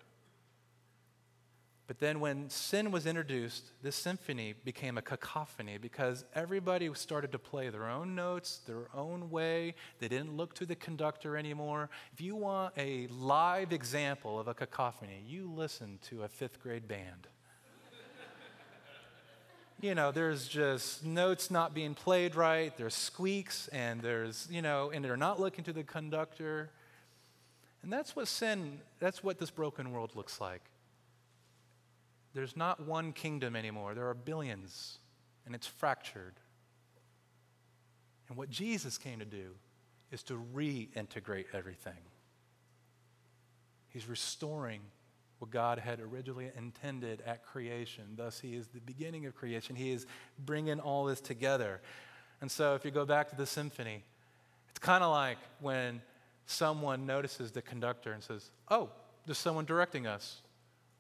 but 1.88 2.00
then, 2.00 2.20
when 2.20 2.50
sin 2.50 2.90
was 2.90 3.06
introduced, 3.06 3.72
this 3.84 3.96
symphony 3.96 4.56
became 4.64 4.98
a 4.98 5.04
cacophony 5.04 5.78
because 5.78 6.26
everybody 6.34 6.92
started 6.96 7.32
to 7.34 7.40
play 7.40 7.70
their 7.70 7.88
own 7.88 8.16
notes, 8.16 8.62
their 8.66 8.88
own 8.96 9.30
way. 9.30 9.76
They 10.00 10.08
didn't 10.08 10.36
look 10.36 10.56
to 10.56 10.66
the 10.66 10.76
conductor 10.76 11.38
anymore. 11.38 11.92
If 12.12 12.22
you 12.22 12.36
want 12.36 12.74
a 12.76 13.06
live 13.08 13.72
example 13.72 14.40
of 14.40 14.48
a 14.48 14.56
cacophony, 14.56 15.24
you 15.28 15.52
listen 15.52 16.00
to 16.10 16.24
a 16.24 16.28
fifth 16.28 16.60
grade 16.60 16.88
band. 16.88 17.28
you 19.80 19.94
know, 19.94 20.12
there's 20.12 20.48
just 20.48 21.06
notes 21.06 21.52
not 21.52 21.76
being 21.76 21.94
played 21.94 22.36
right, 22.36 22.76
there's 22.78 22.96
squeaks, 22.96 23.68
and 23.68 24.02
there's, 24.02 24.48
you 24.50 24.64
know, 24.64 24.90
and 24.90 25.06
they're 25.06 25.16
not 25.16 25.40
looking 25.40 25.64
to 25.66 25.74
the 25.74 25.84
conductor. 25.84 26.72
And 27.86 27.94
that's 27.94 28.16
what 28.16 28.28
sin, 28.28 28.80
that's 29.00 29.24
what 29.24 29.38
this 29.38 29.52
broken 29.52 29.92
world 29.92 30.16
looks 30.16 30.42
like 30.42 30.64
there's 32.34 32.58
not 32.58 32.86
one 32.86 33.14
kingdom 33.14 33.56
anymore, 33.56 33.94
there 33.94 34.10
are 34.10 34.16
billions, 34.16 34.98
and 35.46 35.56
it's 35.56 35.68
fractured. 35.68 36.34
And 38.28 38.38
what 38.38 38.50
Jesus 38.50 38.98
came 38.98 39.20
to 39.20 39.26
do 39.26 39.52
is 40.12 40.22
to 40.24 40.44
reintegrate 40.54 41.46
everything. 41.54 41.94
He's 43.88 44.10
restoring 44.10 44.82
what 45.40 45.50
God 45.50 45.80
had 45.80 46.02
originally 46.02 46.52
intended 46.58 47.22
at 47.26 47.46
creation. 47.46 48.04
Thus, 48.18 48.40
He 48.40 48.56
is 48.56 48.68
the 48.68 48.82
beginning 48.82 49.28
of 49.28 49.36
creation. 49.36 49.76
He 49.76 49.92
is 49.92 50.06
bringing 50.38 50.82
all 50.82 51.06
this 51.06 51.22
together. 51.22 51.80
And 52.42 52.52
so, 52.52 52.74
if 52.74 52.84
you 52.84 52.92
go 52.92 53.06
back 53.06 53.30
to 53.30 53.36
the 53.38 53.46
symphony, 53.46 54.04
it's 54.72 54.80
kind 54.80 55.06
of 55.06 55.12
like 55.12 55.38
when 55.62 56.02
someone 56.46 57.06
notices 57.06 57.52
the 57.52 57.62
conductor 57.62 58.12
and 58.12 58.24
says, 58.24 58.50
Oh, 58.70 58.90
there's 59.26 59.38
someone 59.38 59.66
directing 59.66 60.08
us. 60.08 60.42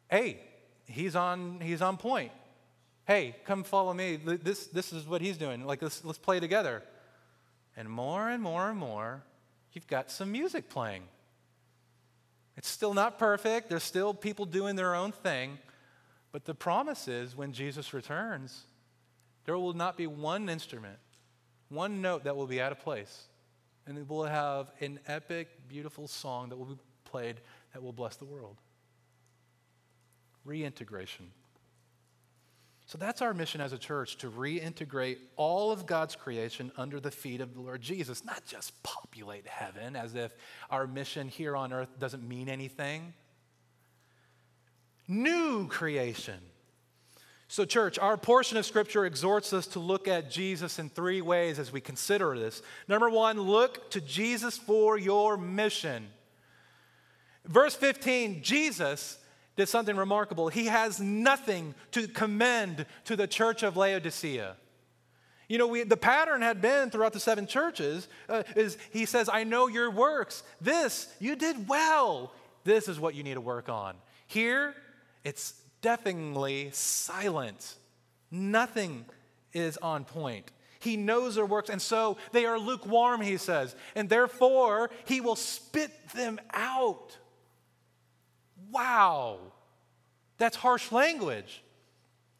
Hey, 0.09 0.39
he's 0.87 1.15
on, 1.15 1.59
he's 1.61 1.81
on 1.81 1.97
point. 1.97 2.31
Hey, 3.05 3.35
come 3.45 3.63
follow 3.63 3.93
me. 3.93 4.15
This, 4.15 4.67
this 4.67 4.91
is 4.91 5.07
what 5.07 5.21
he's 5.21 5.37
doing. 5.37 5.65
Like, 5.65 5.81
let's, 5.81 6.03
let's 6.03 6.17
play 6.17 6.39
together. 6.39 6.81
And 7.77 7.89
more 7.89 8.29
and 8.29 8.41
more 8.41 8.69
and 8.69 8.79
more, 8.79 9.23
you've 9.73 9.87
got 9.87 10.09
some 10.09 10.31
music 10.31 10.69
playing. 10.69 11.03
It's 12.57 12.69
still 12.69 12.93
not 12.93 13.19
perfect. 13.19 13.69
There's 13.69 13.83
still 13.83 14.13
people 14.13 14.45
doing 14.45 14.75
their 14.75 14.95
own 14.95 15.11
thing. 15.11 15.59
But 16.31 16.45
the 16.45 16.55
promise 16.55 17.07
is 17.07 17.35
when 17.35 17.53
Jesus 17.53 17.93
returns, 17.93 18.65
there 19.45 19.57
will 19.57 19.73
not 19.73 19.97
be 19.97 20.07
one 20.07 20.49
instrument, 20.49 20.97
one 21.69 22.01
note 22.01 22.23
that 22.23 22.35
will 22.35 22.47
be 22.47 22.59
out 22.59 22.71
of 22.71 22.79
place. 22.79 23.27
And 23.87 24.07
we'll 24.09 24.23
have 24.23 24.71
an 24.79 24.99
epic, 25.07 25.67
beautiful 25.67 26.07
song 26.07 26.49
that 26.49 26.57
will 26.57 26.65
be 26.65 26.77
played 27.03 27.37
that 27.73 27.83
will 27.83 27.93
bless 27.93 28.15
the 28.15 28.25
world 28.25 28.57
reintegration. 30.45 31.31
So 32.85 32.99
that's 32.99 33.23
our 33.23 33.33
mission 33.33 33.61
as 33.61 33.73
a 33.73 33.79
church 33.79 34.17
to 34.17 34.29
reintegrate 34.29 35.17
all 35.35 35.71
of 35.71 35.87
God's 35.87 36.15
creation 36.15 36.71
under 36.77 36.99
the 36.99 37.09
feet 37.09 37.41
of 37.41 37.55
the 37.55 37.61
Lord 37.61 37.81
Jesus, 37.81 38.23
not 38.23 38.45
just 38.45 38.71
populate 38.83 39.47
heaven 39.47 39.95
as 39.95 40.13
if 40.13 40.35
our 40.69 40.85
mission 40.85 41.27
here 41.27 41.55
on 41.55 41.73
earth 41.73 41.89
doesn't 41.99 42.27
mean 42.27 42.47
anything. 42.47 43.13
New 45.07 45.67
creation. 45.67 46.39
So, 47.47 47.63
church, 47.63 47.99
our 47.99 48.17
portion 48.17 48.57
of 48.57 48.65
Scripture 48.65 49.05
exhorts 49.05 49.53
us 49.53 49.67
to 49.67 49.79
look 49.79 50.07
at 50.07 50.31
Jesus 50.31 50.79
in 50.79 50.89
three 50.89 51.21
ways 51.21 51.59
as 51.59 51.71
we 51.71 51.79
consider 51.79 52.37
this. 52.37 52.61
Number 52.87 53.09
one, 53.09 53.39
look 53.39 53.91
to 53.91 54.01
Jesus 54.01 54.57
for 54.57 54.97
your 54.97 55.37
mission. 55.37 56.07
Verse 57.45 57.75
15, 57.75 58.41
Jesus 58.41 59.19
did 59.55 59.69
something 59.69 59.95
remarkable. 59.95 60.49
He 60.49 60.65
has 60.65 60.99
nothing 60.99 61.75
to 61.91 62.07
commend 62.07 62.85
to 63.05 63.15
the 63.15 63.27
church 63.27 63.63
of 63.63 63.77
Laodicea. 63.77 64.55
You 65.47 65.59
know, 65.59 65.67
we, 65.67 65.83
the 65.83 65.97
pattern 65.97 66.41
had 66.41 66.61
been 66.61 66.89
throughout 66.89 67.13
the 67.13 67.19
seven 67.19 67.45
churches 67.45 68.07
uh, 68.27 68.41
is 68.55 68.77
he 68.91 69.05
says, 69.05 69.29
I 69.31 69.43
know 69.43 69.67
your 69.67 69.91
works. 69.91 70.41
This, 70.59 71.07
you 71.19 71.35
did 71.35 71.67
well. 71.67 72.33
This 72.63 72.87
is 72.87 72.99
what 72.99 73.13
you 73.13 73.23
need 73.23 73.35
to 73.35 73.41
work 73.41 73.69
on. 73.69 73.95
Here, 74.25 74.73
it's 75.23 75.53
deafeningly 75.85 76.71
silent. 76.73 77.75
Nothing 78.31 79.05
is 79.53 79.77
on 79.77 80.03
point. 80.03 80.49
He 80.79 80.97
knows 80.97 81.35
their 81.35 81.45
works, 81.45 81.69
and 81.69 81.79
so 81.79 82.17
they 82.31 82.47
are 82.47 82.57
lukewarm, 82.57 83.21
he 83.21 83.37
says, 83.37 83.75
and 83.95 84.09
therefore 84.09 84.89
he 85.05 85.21
will 85.21 85.35
spit 85.35 85.91
them 86.15 86.39
out. 86.51 87.15
Wow, 88.71 89.37
that's 90.39 90.57
harsh 90.57 90.91
language. 90.91 91.61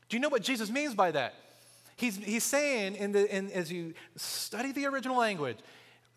Do 0.09 0.17
you 0.17 0.21
know 0.21 0.29
what 0.29 0.41
Jesus 0.41 0.71
means 0.71 0.95
by 0.95 1.11
that? 1.11 1.35
He's, 1.97 2.17
he's 2.17 2.43
saying, 2.43 2.95
in 2.95 3.11
the, 3.11 3.33
in, 3.33 3.51
as 3.51 3.71
you 3.71 3.93
study 4.15 4.71
the 4.71 4.87
original 4.87 5.17
language, 5.17 5.57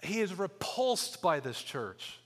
he 0.03 0.21
is 0.21 0.33
repulsed 0.33 1.21
by 1.21 1.41
this 1.41 1.61
church. 1.61 2.19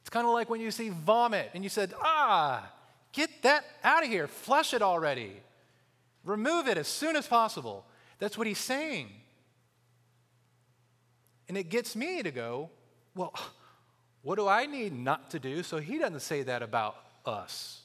It's 0.00 0.10
kind 0.10 0.28
of 0.28 0.32
like 0.32 0.48
when 0.48 0.60
you 0.60 0.70
see 0.70 0.90
vomit 0.90 1.50
and 1.54 1.64
you 1.64 1.70
said, 1.70 1.92
ah, 2.00 2.70
get 3.12 3.30
that 3.42 3.64
out 3.84 4.02
of 4.02 4.08
here, 4.08 4.26
flush 4.26 4.74
it 4.74 4.82
already, 4.82 5.32
remove 6.24 6.68
it 6.68 6.78
as 6.78 6.88
soon 6.88 7.16
as 7.16 7.26
possible. 7.26 7.84
That's 8.18 8.36
what 8.38 8.46
he's 8.46 8.58
saying. 8.58 9.08
And 11.48 11.56
it 11.56 11.68
gets 11.68 11.94
me 11.94 12.22
to 12.22 12.30
go, 12.30 12.70
well, 13.14 13.34
what 14.22 14.36
do 14.36 14.48
I 14.48 14.66
need 14.66 14.92
not 14.92 15.30
to 15.32 15.38
do 15.38 15.62
so 15.62 15.78
he 15.78 15.98
doesn't 15.98 16.20
say 16.20 16.42
that 16.44 16.62
about 16.62 16.96
us? 17.26 17.80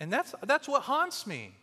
And 0.00 0.12
that's, 0.12 0.34
that's 0.44 0.66
what 0.66 0.82
haunts 0.82 1.26
me. 1.26 1.54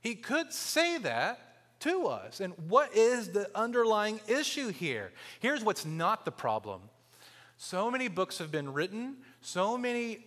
He 0.00 0.14
could 0.14 0.52
say 0.52 0.98
that 0.98 1.40
to 1.80 2.06
us. 2.06 2.40
And 2.40 2.54
what 2.68 2.94
is 2.96 3.28
the 3.28 3.48
underlying 3.54 4.20
issue 4.26 4.68
here? 4.70 5.12
Here's 5.40 5.62
what's 5.62 5.84
not 5.84 6.24
the 6.24 6.32
problem. 6.32 6.80
So 7.56 7.90
many 7.90 8.08
books 8.08 8.38
have 8.38 8.50
been 8.50 8.72
written, 8.72 9.18
so 9.40 9.76
many, 9.76 10.24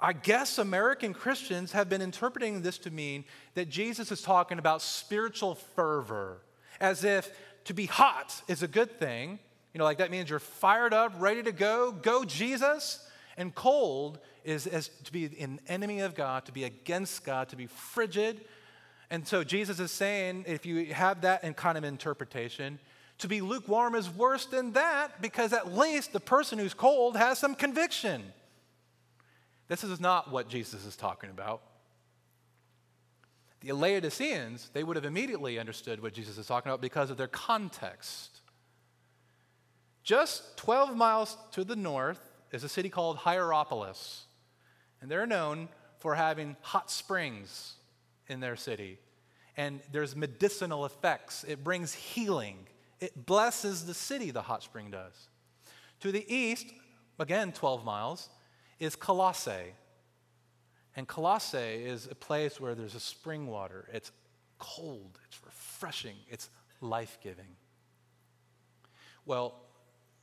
I 0.00 0.14
guess, 0.14 0.58
American 0.58 1.12
Christians 1.12 1.72
have 1.72 1.88
been 1.88 2.02
interpreting 2.02 2.62
this 2.62 2.78
to 2.78 2.90
mean 2.90 3.24
that 3.54 3.68
Jesus 3.68 4.10
is 4.10 4.22
talking 4.22 4.58
about 4.58 4.80
spiritual 4.82 5.54
fervor, 5.54 6.38
as 6.80 7.04
if 7.04 7.30
to 7.64 7.74
be 7.74 7.86
hot 7.86 8.42
is 8.48 8.62
a 8.62 8.68
good 8.68 8.98
thing 8.98 9.38
you 9.72 9.78
know, 9.78 9.84
like 9.84 9.98
that 9.98 10.10
means 10.10 10.28
you're 10.30 10.38
fired 10.38 10.92
up, 10.92 11.12
ready 11.18 11.42
to 11.42 11.52
go, 11.52 11.92
go 11.92 12.24
Jesus. 12.24 13.06
And 13.36 13.54
cold 13.54 14.18
is 14.44 14.66
as 14.66 14.88
to 15.04 15.12
be 15.12 15.26
an 15.40 15.60
enemy 15.68 16.00
of 16.00 16.14
God, 16.14 16.44
to 16.46 16.52
be 16.52 16.64
against 16.64 17.24
God, 17.24 17.48
to 17.50 17.56
be 17.56 17.66
frigid. 17.66 18.40
And 19.10 19.26
so 19.26 19.44
Jesus 19.44 19.80
is 19.80 19.90
saying, 19.90 20.44
if 20.46 20.66
you 20.66 20.92
have 20.92 21.22
that 21.22 21.44
in 21.44 21.54
kind 21.54 21.78
of 21.78 21.84
interpretation, 21.84 22.78
to 23.18 23.28
be 23.28 23.40
lukewarm 23.40 23.94
is 23.94 24.10
worse 24.10 24.46
than 24.46 24.72
that 24.72 25.20
because 25.22 25.52
at 25.52 25.72
least 25.72 26.12
the 26.12 26.20
person 26.20 26.58
who's 26.58 26.74
cold 26.74 27.16
has 27.16 27.38
some 27.38 27.54
conviction. 27.54 28.22
This 29.70 29.84
is 29.84 30.00
not 30.00 30.32
what 30.32 30.48
Jesus 30.48 30.84
is 30.84 30.96
talking 30.96 31.30
about. 31.30 31.62
The 33.60 33.70
Laodiceans, 33.70 34.68
they 34.72 34.82
would 34.82 34.96
have 34.96 35.04
immediately 35.04 35.60
understood 35.60 36.02
what 36.02 36.12
Jesus 36.12 36.38
is 36.38 36.48
talking 36.48 36.70
about 36.72 36.80
because 36.80 37.08
of 37.08 37.16
their 37.16 37.28
context. 37.28 38.40
Just 40.02 40.56
12 40.56 40.96
miles 40.96 41.36
to 41.52 41.62
the 41.62 41.76
north 41.76 42.20
is 42.50 42.64
a 42.64 42.68
city 42.68 42.88
called 42.88 43.18
Hierapolis. 43.18 44.22
And 45.00 45.08
they're 45.08 45.24
known 45.24 45.68
for 45.98 46.16
having 46.16 46.56
hot 46.62 46.90
springs 46.90 47.74
in 48.26 48.40
their 48.40 48.56
city. 48.56 48.98
And 49.56 49.82
there's 49.92 50.16
medicinal 50.16 50.84
effects, 50.84 51.44
it 51.46 51.62
brings 51.62 51.94
healing. 51.94 52.66
It 52.98 53.24
blesses 53.24 53.86
the 53.86 53.94
city, 53.94 54.32
the 54.32 54.42
hot 54.42 54.64
spring 54.64 54.90
does. 54.90 55.28
To 56.00 56.10
the 56.10 56.26
east, 56.26 56.66
again 57.20 57.52
12 57.52 57.84
miles, 57.84 58.30
is 58.80 58.96
Colossae. 58.96 59.74
And 60.96 61.06
Colossae 61.06 61.58
is 61.84 62.08
a 62.10 62.14
place 62.14 62.60
where 62.60 62.74
there's 62.74 62.96
a 62.96 63.00
spring 63.00 63.46
water. 63.46 63.88
It's 63.92 64.10
cold, 64.58 65.18
it's 65.28 65.38
refreshing, 65.44 66.16
it's 66.28 66.50
life 66.80 67.18
giving. 67.22 67.56
Well, 69.24 69.54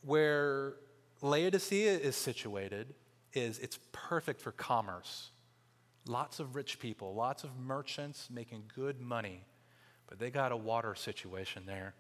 where 0.02 0.74
Laodicea 1.22 1.98
is 1.98 2.16
situated 2.16 2.94
is 3.34 3.60
it's 3.60 3.80
perfect 3.92 4.42
for 4.42 4.52
commerce. 4.52 5.32
Lots 6.08 6.40
of 6.40 6.56
rich 6.56 6.80
people, 6.80 7.14
lots 7.14 7.44
of 7.44 7.58
merchants 7.58 8.30
making 8.32 8.64
good 8.74 9.00
money, 9.00 9.44
but 10.08 10.20
they 10.20 10.30
got 10.30 10.52
a 10.52 10.58
water 10.58 10.96
situation 10.96 11.64
there. 11.66 11.94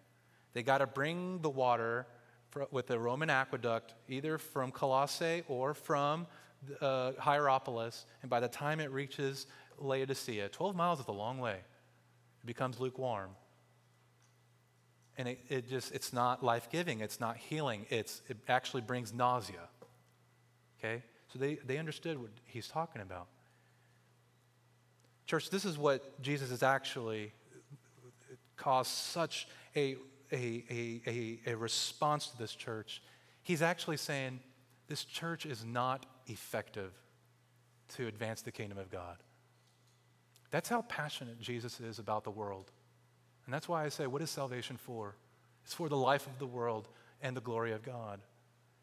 They 0.54 0.64
got 0.64 0.80
to 0.80 0.88
bring 0.88 1.42
the 1.42 1.50
water 1.50 2.08
for, 2.50 2.68
with 2.72 2.88
the 2.88 3.00
Roman 3.00 3.30
aqueduct 3.30 3.94
either 4.08 4.38
from 4.38 4.72
Colossae 4.72 5.44
or 5.48 5.74
from 5.74 6.28
uh, 6.82 7.14
Hierapolis, 7.20 8.06
and 8.22 8.30
by 8.30 8.40
the 8.40 8.48
time 8.48 8.80
it 8.80 8.92
reaches 8.92 9.48
Laodicea, 9.80 10.50
12 10.50 10.76
miles 10.76 11.00
is 11.00 11.08
a 11.08 11.12
long 11.12 11.40
way, 11.40 11.56
it 11.56 12.46
becomes 12.46 12.80
lukewarm. 12.80 13.32
And 15.18 15.28
it, 15.28 15.40
it 15.50 15.70
just 15.70 15.94
it's 15.96 16.14
not 16.14 16.44
life-giving 16.44 17.00
it's 17.00 17.20
not 17.20 17.38
healing 17.38 17.88
it's 17.90 18.22
it 18.28 18.38
actually 18.48 18.82
brings 18.82 19.12
nausea 19.12 19.68
okay? 20.78 21.02
So 21.34 21.40
they, 21.40 21.56
they 21.66 21.80
understood 21.80 22.20
what 22.20 22.30
he's 22.46 22.68
talking 22.68 23.02
about. 23.02 23.28
Church 25.26 25.50
this 25.50 25.66
is 25.66 25.78
what 25.78 26.22
jesus 26.22 26.52
has 26.52 26.62
actually 26.62 27.34
caused 28.56 28.92
such 28.92 29.48
a, 29.76 29.96
a, 30.32 30.64
a, 30.72 31.40
a 31.46 31.56
response 31.56 32.28
to 32.28 32.38
this 32.38 32.54
church. 32.54 33.02
He's 33.44 33.62
actually 33.62 33.98
saying 33.98 34.40
this 34.88 35.04
church 35.04 35.46
is 35.46 35.64
not 35.64 36.06
effective 36.28 36.94
to 37.90 38.08
advance 38.08 38.42
the 38.42 38.52
kingdom 38.52 38.78
of 38.78 38.90
god 38.92 39.18
that's 40.52 40.70
how 40.70 40.82
passionate 40.84 41.40
jesus 41.40 41.80
is 41.80 42.00
about 42.00 42.24
the 42.24 42.32
world 42.32 42.72
and 43.48 43.54
that's 43.54 43.68
why 43.70 43.86
I 43.86 43.90
say, 43.90 44.08
what 44.08 44.22
is 44.22 44.30
salvation 44.30 44.76
for? 44.76 45.16
It's 45.64 45.74
for 45.74 45.88
the 45.88 45.98
life 45.98 46.28
of 46.28 46.38
the 46.38 46.46
world 46.46 46.90
and 47.22 47.36
the 47.36 47.42
glory 47.42 47.72
of 47.72 47.82
God. 47.82 48.20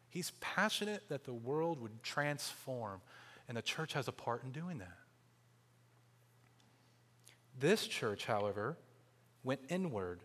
He's 0.09 0.31
passionate 0.41 1.07
that 1.09 1.23
the 1.23 1.33
world 1.33 1.79
would 1.79 2.01
transform, 2.01 3.01
and 3.47 3.55
the 3.55 3.61
church 3.61 3.93
has 3.93 4.07
a 4.07 4.11
part 4.11 4.43
in 4.43 4.51
doing 4.51 4.79
that. 4.79 4.97
This 7.59 7.85
church, 7.85 8.25
however, 8.25 8.75
went 9.43 9.61
inward. 9.69 10.21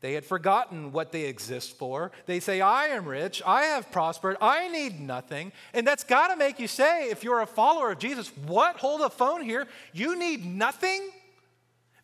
They 0.00 0.14
had 0.14 0.24
forgotten 0.24 0.92
what 0.92 1.12
they 1.12 1.24
exist 1.24 1.76
for. 1.76 2.10
They 2.24 2.40
say, 2.40 2.60
I 2.60 2.86
am 2.86 3.06
rich, 3.06 3.42
I 3.44 3.62
have 3.64 3.92
prospered, 3.92 4.36
I 4.40 4.68
need 4.68 4.98
nothing. 4.98 5.52
And 5.74 5.86
that's 5.86 6.04
got 6.04 6.28
to 6.28 6.36
make 6.36 6.58
you 6.58 6.68
say, 6.68 7.10
if 7.10 7.22
you're 7.22 7.40
a 7.40 7.46
follower 7.46 7.92
of 7.92 7.98
Jesus, 7.98 8.32
what? 8.46 8.76
Hold 8.76 9.02
a 9.02 9.10
phone 9.10 9.42
here. 9.42 9.66
You 9.92 10.18
need 10.18 10.44
nothing? 10.44 11.10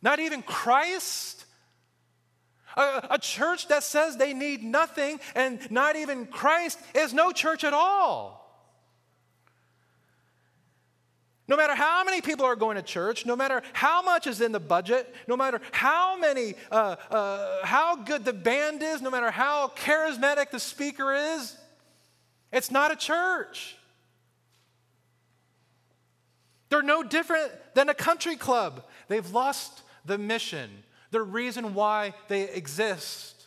Not 0.03 0.19
even 0.19 0.43
Christ? 0.43 1.47
A, 2.77 3.07
a 3.13 3.19
church 3.19 3.69
that 3.69 3.83
says 3.83 4.19
they 4.19 4.35
need 4.35 4.63
nothing 4.63 5.19
and 5.35 5.71
not 5.71 5.97
even 5.97 6.27
Christ 6.27 6.79
is 6.95 7.15
no 7.15 7.33
church 7.33 7.65
at 7.65 7.73
all. 7.73 8.36
No 11.49 11.57
matter 11.57 11.75
how 11.75 12.03
many 12.03 12.21
people 12.21 12.45
are 12.45 12.57
going 12.57 12.77
to 12.77 12.83
church, 12.83 13.25
no 13.25 13.37
matter 13.37 13.63
how 13.73 14.03
much 14.03 14.27
is 14.27 14.41
in 14.41 14.51
the 14.51 14.61
budget, 14.61 15.15
no 15.29 15.37
matter 15.37 15.61
how 15.71 16.19
many, 16.19 16.55
uh, 16.73 16.97
uh, 17.11 17.65
how 17.65 17.97
good 17.97 18.25
the 18.25 18.33
band 18.33 18.83
is, 18.83 19.01
no 19.01 19.11
matter 19.11 19.31
how 19.31 19.69
charismatic 19.77 20.51
the 20.51 20.59
speaker 20.59 21.15
is, 21.15 21.57
it's 22.53 22.71
not 22.71 22.91
a 22.91 22.97
church. 22.97 23.77
They're 26.69 26.83
no 26.83 27.05
different 27.05 27.53
than 27.75 27.89
a 27.89 27.95
country 27.95 28.35
club. 28.35 28.85
They've 29.09 29.31
lost 29.31 29.83
the 30.05 30.19
mission 30.19 30.71
the 31.11 31.23
reason 31.23 31.75
why 31.75 32.15
they 32.29 32.43
exist. 32.43 33.47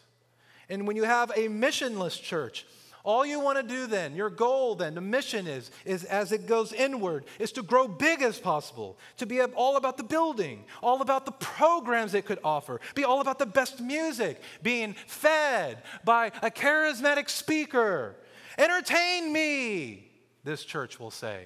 And 0.69 0.87
when 0.87 0.95
you 0.95 1.03
have 1.03 1.31
a 1.31 1.47
missionless 1.47 2.19
church, 2.21 2.65
all 3.03 3.25
you 3.25 3.39
want 3.39 3.57
to 3.57 3.63
do 3.63 3.87
then, 3.87 4.15
your 4.15 4.29
goal 4.29 4.75
then, 4.75 4.95
the 4.95 5.01
mission 5.01 5.47
is, 5.47 5.71
is 5.85 6.03
as 6.03 6.31
it 6.31 6.47
goes 6.47 6.73
inward, 6.73 7.25
is 7.39 7.51
to 7.53 7.63
grow 7.63 7.87
big 7.87 8.21
as 8.21 8.39
possible, 8.39 8.97
to 9.17 9.25
be 9.25 9.41
all 9.41 9.77
about 9.77 9.97
the 9.97 10.03
building, 10.03 10.65
all 10.83 11.01
about 11.01 11.25
the 11.25 11.31
programs 11.31 12.13
it 12.13 12.25
could 12.25 12.39
offer, 12.43 12.81
be 12.95 13.05
all 13.05 13.21
about 13.21 13.39
the 13.39 13.45
best 13.45 13.79
music, 13.79 14.41
being 14.61 14.93
fed 15.07 15.81
by 16.03 16.27
a 16.41 16.51
charismatic 16.51 17.29
speaker. 17.29 18.15
Entertain 18.57 19.31
me, 19.31 20.11
this 20.43 20.65
church 20.65 20.99
will 20.99 21.11
say. 21.11 21.45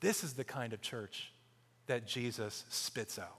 This 0.00 0.22
is 0.22 0.34
the 0.34 0.44
kind 0.44 0.72
of 0.72 0.80
church 0.80 1.32
that 1.86 2.06
Jesus 2.06 2.64
spits 2.68 3.18
out. 3.18 3.38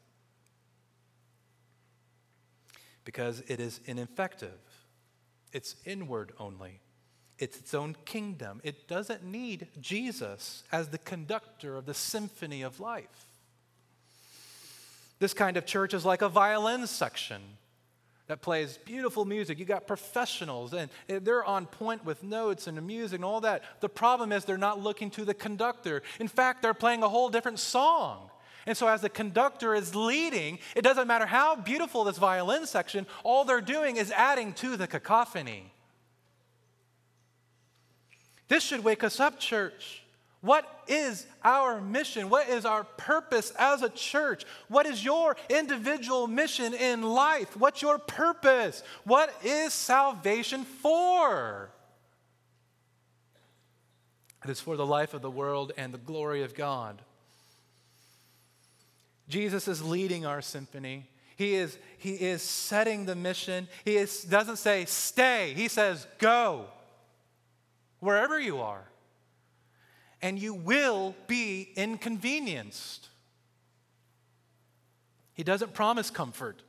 Because 3.10 3.42
it 3.48 3.60
is 3.60 3.80
ineffective, 3.86 4.60
it's 5.52 5.76
inward 5.84 6.32
only, 6.38 6.80
it's 7.40 7.58
its 7.58 7.74
own 7.74 7.96
kingdom. 8.06 8.62
It 8.64 8.88
doesn't 8.88 9.24
need 9.24 9.66
Jesus 9.82 10.62
as 10.72 10.90
the 10.90 11.00
conductor 11.00 11.76
of 11.76 11.88
the 11.88 11.96
symphony 11.96 12.62
of 12.62 12.80
life. 12.80 13.26
This 15.18 15.34
kind 15.34 15.58
of 15.58 15.66
church 15.66 15.96
is 15.96 16.06
like 16.06 16.22
a 16.22 16.30
violin 16.30 16.86
section 16.86 17.42
that 18.28 18.44
plays 18.44 18.78
beautiful 18.78 19.26
music. 19.26 19.58
You 19.58 19.66
got 19.66 19.88
professionals, 19.88 20.76
and 20.76 20.92
they're 21.08 21.44
on 21.44 21.66
point 21.66 22.06
with 22.06 22.22
notes 22.22 22.68
and 22.68 22.78
the 22.78 22.82
music 22.84 23.16
and 23.16 23.26
all 23.26 23.42
that. 23.42 23.64
The 23.80 23.90
problem 23.90 24.32
is 24.32 24.46
they're 24.46 24.56
not 24.56 24.80
looking 24.80 25.10
to 25.12 25.26
the 25.26 25.34
conductor. 25.34 26.04
In 26.20 26.28
fact, 26.28 26.62
they're 26.62 26.76
playing 26.76 27.02
a 27.02 27.10
whole 27.10 27.30
different 27.30 27.58
song. 27.58 28.30
And 28.70 28.78
so, 28.78 28.88
as 28.88 29.02
the 29.02 29.10
conductor 29.10 29.74
is 29.74 29.96
leading, 29.96 30.60
it 30.76 30.84
doesn't 30.84 31.08
matter 31.08 31.26
how 31.26 31.56
beautiful 31.56 32.04
this 32.04 32.20
violin 32.20 32.68
section, 32.68 33.08
all 33.24 33.44
they're 33.44 33.62
doing 33.62 33.96
is 33.96 34.12
adding 34.12 34.54
to 34.54 34.78
the 34.78 34.86
cacophony. 34.86 35.74
This 38.48 38.64
should 38.64 38.84
wake 38.84 39.04
us 39.04 39.20
up, 39.20 39.40
church. 39.40 40.04
What 40.42 40.84
is 40.88 41.26
our 41.44 41.82
mission? 41.82 42.30
What 42.30 42.48
is 42.48 42.64
our 42.64 42.84
purpose 42.84 43.52
as 43.58 43.82
a 43.82 43.90
church? 43.90 44.46
What 44.68 44.86
is 44.86 45.04
your 45.04 45.36
individual 45.50 46.28
mission 46.28 46.76
in 46.76 47.02
life? 47.02 47.58
What's 47.58 47.82
your 47.82 47.98
purpose? 47.98 48.84
What 49.04 49.34
is 49.44 49.74
salvation 49.74 50.64
for? 50.64 51.72
It 54.44 54.52
is 54.52 54.60
for 54.60 54.78
the 54.78 54.86
life 54.86 55.16
of 55.16 55.24
the 55.24 55.32
world 55.32 55.72
and 55.76 55.92
the 55.92 55.98
glory 55.98 56.44
of 56.44 56.54
God. 56.54 57.02
Jesus 59.30 59.68
is 59.68 59.82
leading 59.82 60.26
our 60.26 60.42
symphony. 60.42 61.06
He 61.38 61.54
is, 61.54 61.78
he 61.98 62.16
is 62.16 62.42
setting 62.42 63.06
the 63.06 63.16
mission. 63.16 63.70
He 63.86 63.96
is, 63.96 64.24
doesn't 64.24 64.58
say 64.58 64.84
stay, 64.86 65.54
he 65.56 65.70
says 65.70 66.06
go 66.18 66.66
wherever 68.00 68.40
you 68.40 68.60
are. 68.60 68.84
And 70.22 70.38
you 70.38 70.54
will 70.54 71.16
be 71.28 71.70
inconvenienced. 71.78 73.08
He 75.34 75.44
doesn't 75.44 75.74
promise 75.74 76.10
comfort. 76.10 76.62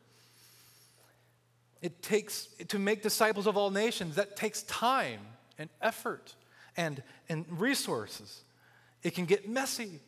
It 1.83 2.03
takes 2.03 2.47
to 2.69 2.79
make 2.79 3.03
disciples 3.03 3.49
of 3.49 3.57
all 3.57 3.71
nations, 3.71 4.15
that 4.17 4.37
takes 4.37 4.63
time 4.63 5.21
and 5.59 5.69
effort 5.83 6.35
and, 6.77 7.03
and 7.29 7.45
resources. 7.51 8.43
It 9.03 9.15
can 9.15 9.25
get 9.25 9.49
messy. 9.49 9.99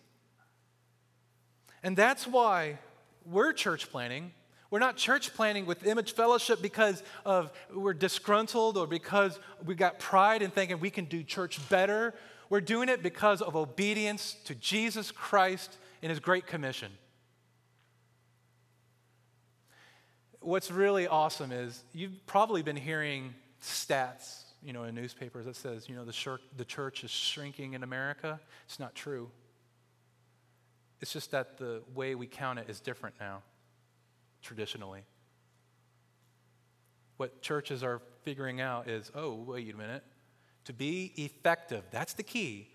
And 1.83 1.97
that's 1.97 2.27
why 2.27 2.79
we're 3.25 3.53
church 3.53 3.91
planting. 3.91 4.33
We're 4.71 4.79
not 4.79 4.97
church 4.97 5.35
planting 5.35 5.67
with 5.67 5.87
image 5.87 6.15
fellowship 6.15 6.63
because 6.63 7.03
of 7.27 7.53
we're 7.75 7.93
disgruntled 7.93 8.79
or 8.79 8.87
because 8.87 9.39
we 9.65 9.75
got 9.75 9.99
pride 9.99 10.41
in 10.41 10.51
thinking 10.51 10.81
we 10.81 10.91
can 10.91 11.05
do 11.05 11.23
church 11.23 11.61
better. 11.69 12.15
We're 12.49 12.63
doing 12.63 12.89
it 12.89 13.03
because 13.03 13.43
of 13.43 13.55
obedience 13.55 14.37
to 14.45 14.55
Jesus 14.55 15.11
Christ 15.11 15.77
in 16.01 16.11
his 16.11 16.21
great 16.21 16.47
commission. 16.47 16.91
What's 20.41 20.71
really 20.71 21.07
awesome 21.07 21.53
is 21.53 21.85
you've 21.93 22.27
probably 22.27 22.63
been 22.63 22.77
hearing 22.77 23.35
stats, 23.63 24.43
you 24.63 24.73
know, 24.73 24.85
in 24.85 24.95
newspapers 24.95 25.45
that 25.45 25.57
says, 25.57 25.89
you 25.89 25.95
know, 25.95 26.05
the 26.05 26.13
church, 26.13 26.41
the 26.57 26.65
church 26.65 27.05
is 27.05 27.11
shrinking 27.11 27.75
in 27.75 27.83
America. 27.83 28.41
It's 28.67 28.81
not 28.81 28.95
true. 28.95 29.31
It's 31.03 31.13
just 31.13 31.33
that 31.33 31.59
the 31.59 31.83
way 31.95 32.15
we 32.15 32.29
count 32.29 32.61
it 32.61 32.71
is 32.71 32.81
different 32.81 33.17
now, 33.21 33.43
traditionally. 34.41 35.03
what 37.17 37.43
churches 37.43 37.85
are 37.85 38.01
figuring 38.23 38.61
out 38.61 38.89
is 38.89 39.11
oh, 39.15 39.35
wait 39.35 39.73
a 39.73 39.77
minute. 39.77 40.03
To 40.65 40.73
be 40.73 41.13
effective, 41.17 41.85
that's 41.91 42.15
the 42.15 42.23
key. 42.23 42.69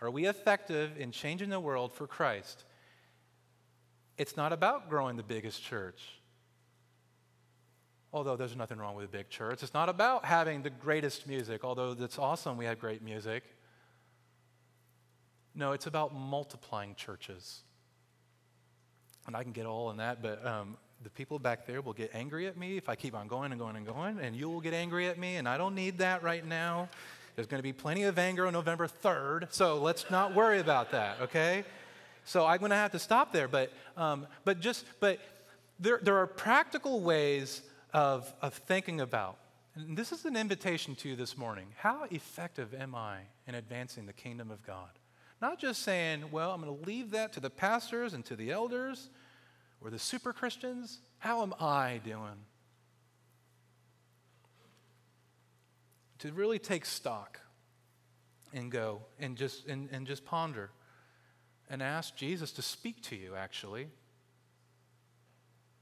Are 0.00 0.10
we 0.10 0.26
effective 0.26 0.98
in 0.98 1.10
changing 1.10 1.50
the 1.50 1.60
world 1.60 1.92
for 1.92 2.06
Christ? 2.06 2.64
It's 4.18 4.36
not 4.36 4.52
about 4.52 4.88
growing 4.88 5.16
the 5.16 5.22
biggest 5.22 5.62
church. 5.62 6.02
Although 8.12 8.36
there's 8.36 8.56
nothing 8.56 8.78
wrong 8.78 8.94
with 8.94 9.04
a 9.04 9.08
big 9.08 9.28
church. 9.28 9.62
It's 9.62 9.74
not 9.74 9.88
about 9.88 10.24
having 10.24 10.62
the 10.62 10.70
greatest 10.70 11.26
music, 11.26 11.64
although 11.64 11.94
that's 11.94 12.18
awesome 12.18 12.56
we 12.56 12.64
have 12.64 12.78
great 12.80 13.02
music. 13.02 13.42
No, 15.56 15.72
it's 15.72 15.86
about 15.86 16.14
multiplying 16.14 16.94
churches. 16.94 17.62
And 19.26 19.34
I 19.34 19.42
can 19.42 19.52
get 19.52 19.64
all 19.64 19.90
in 19.90 19.96
that, 19.96 20.22
but 20.22 20.46
um, 20.46 20.76
the 21.02 21.08
people 21.10 21.38
back 21.38 21.66
there 21.66 21.80
will 21.80 21.94
get 21.94 22.10
angry 22.14 22.46
at 22.46 22.58
me 22.58 22.76
if 22.76 22.90
I 22.90 22.94
keep 22.94 23.14
on 23.14 23.26
going 23.26 23.52
and 23.52 23.60
going 23.60 23.74
and 23.74 23.86
going, 23.86 24.18
and 24.20 24.36
you 24.36 24.50
will 24.50 24.60
get 24.60 24.74
angry 24.74 25.08
at 25.08 25.18
me, 25.18 25.36
and 25.36 25.48
I 25.48 25.56
don't 25.56 25.74
need 25.74 25.98
that 25.98 26.22
right 26.22 26.46
now. 26.46 26.88
There's 27.34 27.46
going 27.46 27.58
to 27.58 27.62
be 27.62 27.72
plenty 27.72 28.04
of 28.04 28.18
anger 28.18 28.46
on 28.46 28.52
November 28.52 28.86
3rd, 28.86 29.52
so 29.52 29.78
let's 29.78 30.10
not 30.10 30.34
worry 30.34 30.60
about 30.60 30.92
that, 30.92 31.20
okay? 31.22 31.64
So 32.24 32.46
I'm 32.46 32.58
going 32.58 32.70
to 32.70 32.76
have 32.76 32.92
to 32.92 32.98
stop 32.98 33.32
there, 33.32 33.48
but, 33.48 33.72
um, 33.96 34.26
but 34.44 34.60
just, 34.60 34.84
but 35.00 35.18
there, 35.80 36.00
there 36.02 36.18
are 36.18 36.26
practical 36.26 37.00
ways 37.00 37.62
of, 37.94 38.32
of 38.42 38.54
thinking 38.54 39.00
about. 39.00 39.38
And 39.74 39.96
this 39.96 40.12
is 40.12 40.24
an 40.24 40.36
invitation 40.36 40.94
to 40.96 41.08
you 41.08 41.16
this 41.16 41.36
morning. 41.36 41.66
How 41.76 42.04
effective 42.10 42.74
am 42.74 42.94
I 42.94 43.18
in 43.46 43.54
advancing 43.54 44.06
the 44.06 44.12
kingdom 44.12 44.50
of 44.50 44.64
God? 44.66 44.88
Not 45.40 45.58
just 45.58 45.82
saying, 45.82 46.24
well, 46.30 46.52
I'm 46.52 46.62
going 46.62 46.76
to 46.76 46.86
leave 46.86 47.10
that 47.10 47.32
to 47.34 47.40
the 47.40 47.50
pastors 47.50 48.14
and 48.14 48.24
to 48.24 48.36
the 48.36 48.50
elders 48.50 49.10
or 49.80 49.90
the 49.90 49.98
super 49.98 50.32
Christians. 50.32 50.98
How 51.18 51.42
am 51.42 51.52
I 51.60 52.00
doing? 52.04 52.44
To 56.20 56.32
really 56.32 56.58
take 56.58 56.86
stock 56.86 57.40
and 58.54 58.70
go 58.72 59.02
and 59.18 59.36
just, 59.36 59.66
and, 59.66 59.88
and 59.92 60.06
just 60.06 60.24
ponder 60.24 60.70
and 61.68 61.82
ask 61.82 62.16
Jesus 62.16 62.52
to 62.52 62.62
speak 62.62 63.02
to 63.02 63.16
you, 63.16 63.34
actually. 63.34 63.88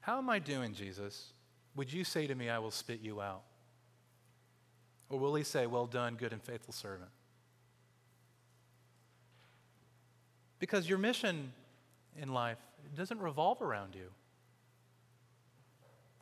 How 0.00 0.18
am 0.18 0.28
I 0.28 0.38
doing, 0.38 0.74
Jesus? 0.74 1.32
Would 1.76 1.92
you 1.92 2.04
say 2.04 2.26
to 2.26 2.34
me, 2.34 2.50
I 2.50 2.58
will 2.58 2.70
spit 2.70 3.00
you 3.00 3.20
out? 3.20 3.42
Or 5.08 5.18
will 5.18 5.34
he 5.34 5.44
say, 5.44 5.66
Well 5.66 5.86
done, 5.86 6.16
good 6.16 6.32
and 6.32 6.42
faithful 6.42 6.72
servant? 6.72 7.10
Because 10.64 10.88
your 10.88 10.96
mission 10.96 11.52
in 12.16 12.32
life 12.32 12.56
doesn't 12.96 13.20
revolve 13.20 13.60
around 13.60 13.94
you. 13.94 14.08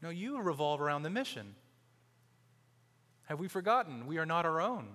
No, 0.02 0.10
you 0.10 0.42
revolve 0.42 0.80
around 0.80 1.04
the 1.04 1.10
mission. 1.10 1.54
Have 3.26 3.38
we 3.38 3.46
forgotten? 3.46 4.08
We 4.08 4.18
are 4.18 4.26
not 4.26 4.44
our 4.44 4.60
own. 4.60 4.88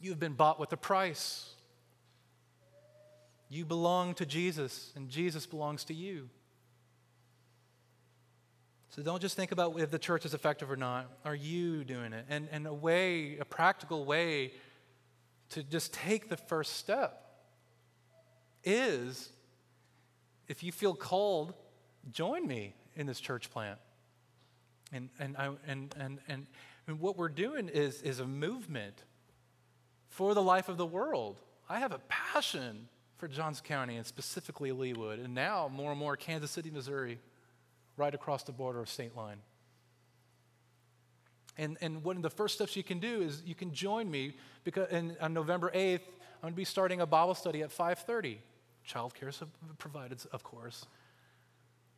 You 0.00 0.10
have 0.10 0.18
been 0.18 0.32
bought 0.32 0.58
with 0.58 0.72
a 0.72 0.76
price. 0.76 1.50
You 3.48 3.64
belong 3.64 4.14
to 4.14 4.26
Jesus, 4.26 4.92
and 4.96 5.08
Jesus 5.08 5.46
belongs 5.46 5.84
to 5.84 5.94
you. 5.94 6.28
So 8.88 9.00
don't 9.00 9.22
just 9.22 9.36
think 9.36 9.52
about 9.52 9.78
if 9.78 9.92
the 9.92 9.98
church 10.00 10.24
is 10.24 10.34
effective 10.34 10.68
or 10.72 10.76
not. 10.76 11.08
Are 11.24 11.36
you 11.36 11.84
doing 11.84 12.12
it? 12.12 12.24
And, 12.28 12.48
and 12.50 12.66
a 12.66 12.74
way, 12.74 13.38
a 13.38 13.44
practical 13.44 14.04
way 14.04 14.54
to 15.50 15.62
just 15.62 15.92
take 15.92 16.28
the 16.28 16.36
first 16.36 16.76
step 16.76 17.26
is 18.64 19.30
if 20.48 20.62
you 20.62 20.72
feel 20.72 20.94
called, 20.94 21.54
join 22.10 22.46
me 22.46 22.74
in 22.96 23.06
this 23.06 23.20
church 23.20 23.50
plant. 23.50 23.78
And, 24.92 25.08
and, 25.18 25.36
I, 25.36 25.50
and, 25.66 25.94
and, 25.98 26.18
and, 26.28 26.46
and 26.86 27.00
what 27.00 27.16
we're 27.16 27.28
doing 27.28 27.68
is, 27.68 28.02
is 28.02 28.20
a 28.20 28.26
movement 28.26 29.04
for 30.08 30.34
the 30.34 30.42
life 30.42 30.68
of 30.68 30.76
the 30.76 30.86
world. 30.86 31.40
I 31.68 31.78
have 31.78 31.92
a 31.92 32.00
passion 32.08 32.88
for 33.16 33.28
Johnson 33.28 33.64
County 33.64 33.96
and 33.96 34.04
specifically 34.04 34.72
Leawood, 34.72 35.24
and 35.24 35.34
now 35.34 35.70
more 35.72 35.90
and 35.90 36.00
more 36.00 36.16
Kansas 36.16 36.50
City, 36.50 36.70
Missouri, 36.70 37.20
right 37.96 38.14
across 38.14 38.42
the 38.42 38.52
border 38.52 38.80
of 38.80 38.88
state 38.88 39.16
line. 39.16 39.38
And, 41.60 41.76
and 41.82 42.02
one 42.02 42.16
of 42.16 42.22
the 42.22 42.30
first 42.30 42.54
steps 42.54 42.74
you 42.74 42.82
can 42.82 43.00
do 43.00 43.20
is 43.20 43.42
you 43.44 43.54
can 43.54 43.74
join 43.74 44.10
me 44.10 44.32
because 44.64 44.88
on 45.20 45.34
November 45.34 45.70
8th, 45.74 46.00
I'm 46.00 46.40
going 46.40 46.54
to 46.54 46.56
be 46.56 46.64
starting 46.64 47.02
a 47.02 47.06
Bible 47.06 47.34
study 47.34 47.60
at 47.62 47.68
5:30. 47.68 48.38
Childcare 48.88 49.28
is 49.28 49.42
provided, 49.76 50.22
of 50.32 50.42
course. 50.42 50.86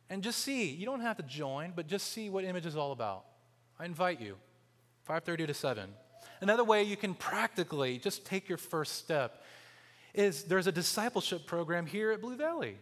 And 0.09 0.21
just 0.21 0.39
see, 0.39 0.69
you 0.69 0.85
don't 0.85 0.99
have 0.99 1.15
to 1.15 1.23
join, 1.23 1.71
but 1.73 1.87
just 1.87 2.11
see 2.11 2.29
what 2.29 2.43
image 2.43 2.65
is 2.65 2.75
all 2.75 2.91
about. 2.91 3.23
I 3.79 3.85
invite 3.85 4.19
you. 4.19 4.35
5:30 5.07 5.47
to 5.47 5.53
7. 5.53 5.93
Another 6.41 6.65
way 6.65 6.83
you 6.83 6.97
can 6.97 7.13
practically 7.13 7.99
just 7.99 8.25
take 8.25 8.49
your 8.49 8.57
first 8.57 8.95
step 8.95 9.45
is 10.13 10.43
there's 10.43 10.67
a 10.67 10.73
discipleship 10.73 11.45
program 11.45 11.85
here 11.85 12.11
at 12.11 12.19
Blue 12.19 12.35
Valley. 12.35 12.75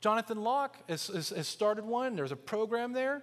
Jonathan 0.00 0.42
Locke 0.42 0.76
has, 0.88 1.06
has, 1.06 1.28
has 1.28 1.46
started 1.46 1.84
one. 1.84 2.16
There's 2.16 2.32
a 2.32 2.36
program 2.36 2.92
there 2.92 3.22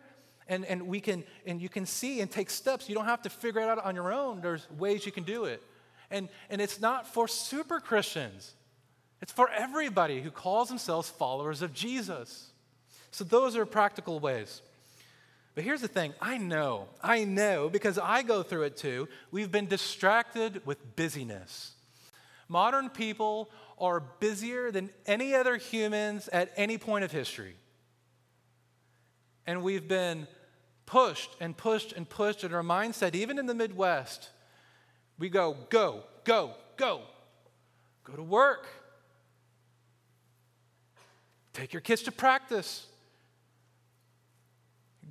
and, 0.50 0.66
and 0.66 0.88
we 0.88 1.00
can 1.00 1.24
and 1.46 1.62
you 1.62 1.70
can 1.70 1.86
see 1.86 2.20
and 2.20 2.30
take 2.30 2.50
steps. 2.50 2.90
You 2.90 2.96
don't 2.96 3.06
have 3.06 3.22
to 3.22 3.30
figure 3.30 3.62
it 3.62 3.70
out 3.70 3.84
on 3.86 3.96
your 3.96 4.12
own. 4.12 4.42
There's 4.42 4.70
ways 4.72 5.06
you 5.06 5.12
can 5.12 5.24
do 5.24 5.46
it. 5.46 5.64
And 6.12 6.28
and 6.50 6.60
it's 6.60 6.82
not 6.82 7.08
for 7.08 7.28
super 7.28 7.80
christians. 7.80 8.54
It's 9.22 9.32
for 9.32 9.50
everybody 9.50 10.22
who 10.22 10.32
calls 10.32 10.70
themselves 10.70 11.10
followers 11.10 11.62
of 11.62 11.74
jesus. 11.74 12.50
So 13.12 13.24
those 13.24 13.56
are 13.56 13.66
practical 13.66 14.20
ways. 14.20 14.62
But 15.56 15.64
here's 15.64 15.82
the 15.82 15.88
thing. 15.88 16.14
I 16.22 16.38
know. 16.38 16.88
I 17.02 17.26
know 17.26 17.70
because 17.70 17.98
i 17.98 18.22
go 18.22 18.44
through 18.44 18.64
it 18.64 18.78
too. 18.78 19.08
We've 19.32 19.52
been 19.52 19.68
distracted 19.68 20.66
with 20.66 20.96
busyness. 20.96 21.72
Modern 22.48 22.90
people 22.90 23.50
are 23.78 24.00
busier 24.00 24.72
than 24.72 24.90
any 25.06 25.36
other 25.36 25.58
humans 25.58 26.28
at 26.30 26.52
any 26.56 26.78
point 26.78 27.04
of 27.04 27.12
history. 27.12 27.56
And 29.46 29.64
we've 29.64 29.88
been 29.88 30.28
pushed 30.90 31.30
and 31.40 31.56
pushed 31.56 31.94
and 31.94 32.10
pushed 32.10 32.44
in 32.44 32.52
our 32.52 32.64
mindset, 32.64 33.14
even 33.14 33.38
in 33.38 33.46
the 33.46 33.54
Midwest. 33.54 34.30
We 35.20 35.30
go, 35.30 35.56
go, 35.70 36.04
go, 36.24 36.56
go. 36.78 37.02
Go 38.04 38.14
to 38.14 38.24
work. 38.24 38.66
Take 41.54 41.74
your 41.74 41.82
kids 41.82 42.02
to 42.04 42.12
practice. 42.12 42.88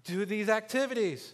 Do 0.05 0.25
these 0.25 0.49
activities. 0.49 1.33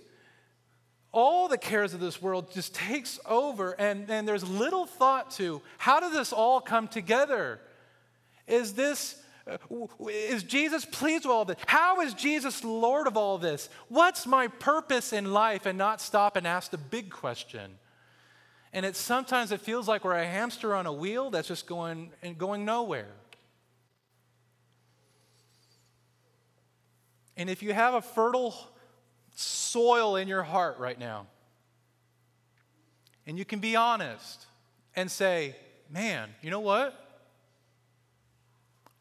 All 1.10 1.48
the 1.48 1.56
cares 1.56 1.94
of 1.94 2.00
this 2.00 2.20
world 2.20 2.52
just 2.52 2.74
takes 2.74 3.18
over, 3.24 3.72
and, 3.72 4.10
and 4.10 4.28
there's 4.28 4.46
little 4.46 4.84
thought 4.84 5.30
to 5.32 5.62
how 5.78 6.00
does 6.00 6.12
this 6.12 6.34
all 6.34 6.60
come 6.60 6.86
together? 6.86 7.60
Is 8.46 8.74
this 8.74 9.16
Uh, 9.46 9.58
is 10.08 10.42
Jesus 10.42 10.84
pleased 10.84 11.24
with 11.24 11.32
all 11.32 11.44
this? 11.44 11.58
How 11.66 12.00
is 12.00 12.14
Jesus 12.14 12.64
Lord 12.64 13.06
of 13.06 13.16
all 13.16 13.36
this? 13.36 13.68
What's 13.88 14.26
my 14.26 14.48
purpose 14.48 15.12
in 15.12 15.32
life? 15.32 15.66
And 15.66 15.76
not 15.76 16.00
stop 16.00 16.36
and 16.36 16.46
ask 16.46 16.70
the 16.70 16.78
big 16.78 17.10
question. 17.10 17.78
And 18.72 18.86
it 18.86 18.96
sometimes 18.96 19.52
it 19.52 19.60
feels 19.60 19.86
like 19.86 20.04
we're 20.04 20.14
a 20.14 20.26
hamster 20.26 20.74
on 20.74 20.86
a 20.86 20.92
wheel 20.92 21.30
that's 21.30 21.48
just 21.48 21.66
going 21.66 22.10
and 22.22 22.38
going 22.38 22.64
nowhere. 22.64 23.12
And 27.36 27.50
if 27.50 27.62
you 27.62 27.72
have 27.72 27.94
a 27.94 28.02
fertile 28.02 28.54
soil 29.34 30.16
in 30.16 30.26
your 30.26 30.42
heart 30.42 30.78
right 30.78 30.98
now, 30.98 31.26
and 33.26 33.38
you 33.38 33.44
can 33.44 33.58
be 33.58 33.76
honest 33.76 34.46
and 34.96 35.10
say, 35.10 35.56
man, 35.90 36.30
you 36.42 36.50
know 36.50 36.60
what? 36.60 37.03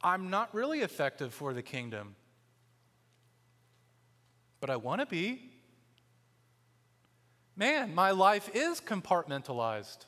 I'm 0.04 0.30
not 0.30 0.54
really 0.54 0.82
effective 0.82 1.34
for 1.34 1.54
the 1.54 1.62
kingdom, 1.62 2.16
but 4.60 4.70
I 4.70 4.76
want 4.76 5.02
to 5.02 5.06
be. 5.06 5.50
Man, 7.56 7.96
my 7.96 8.12
life 8.12 8.50
is 8.54 8.82
compartmentalized. 8.82 10.06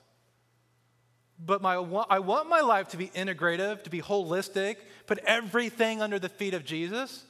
But 1.44 1.62
my, 1.62 1.76
I 1.76 2.20
want 2.20 2.50
my 2.50 2.62
life 2.62 2.90
to 2.90 2.98
be 2.98 3.08
integrative, 3.10 3.84
to 3.84 3.90
be 3.90 4.02
holistic, 4.02 4.78
put 5.06 5.20
everything 5.20 6.02
under 6.02 6.18
the 6.18 6.30
feet 6.30 6.54
of 6.54 6.66
Jesus. 6.66 7.24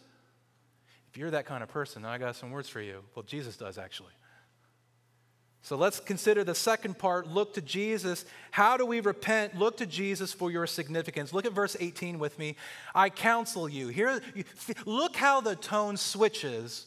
If 1.09 1.17
you're 1.17 1.31
that 1.31 1.45
kind 1.45 1.63
of 1.63 1.69
person, 1.69 2.05
I 2.05 2.17
got 2.17 2.35
some 2.35 2.51
words 2.51 2.69
for 2.69 2.81
you. 2.81 3.03
Well, 3.15 3.23
Jesus 3.23 3.57
does 3.57 3.77
actually. 3.77 4.13
So 5.65 5.75
let's 5.75 5.99
consider 5.99 6.43
the 6.43 6.53
second 6.53 6.99
part 6.99 7.25
look 7.25 7.55
to 7.55 7.61
Jesus. 7.61 8.23
How 8.51 8.77
do 8.77 8.85
we 8.85 8.99
repent? 8.99 9.57
Look 9.57 9.77
to 9.77 9.87
Jesus 9.87 10.31
for 10.31 10.51
your 10.51 10.67
significance. 10.67 11.33
Look 11.33 11.47
at 11.47 11.53
verse 11.53 11.75
18 11.79 12.19
with 12.19 12.37
me. 12.37 12.55
I 12.93 13.09
counsel 13.09 13.67
you. 13.67 13.87
Here, 13.87 14.21
look 14.85 15.15
how 15.15 15.41
the 15.41 15.55
tone 15.55 15.97
switches 15.97 16.85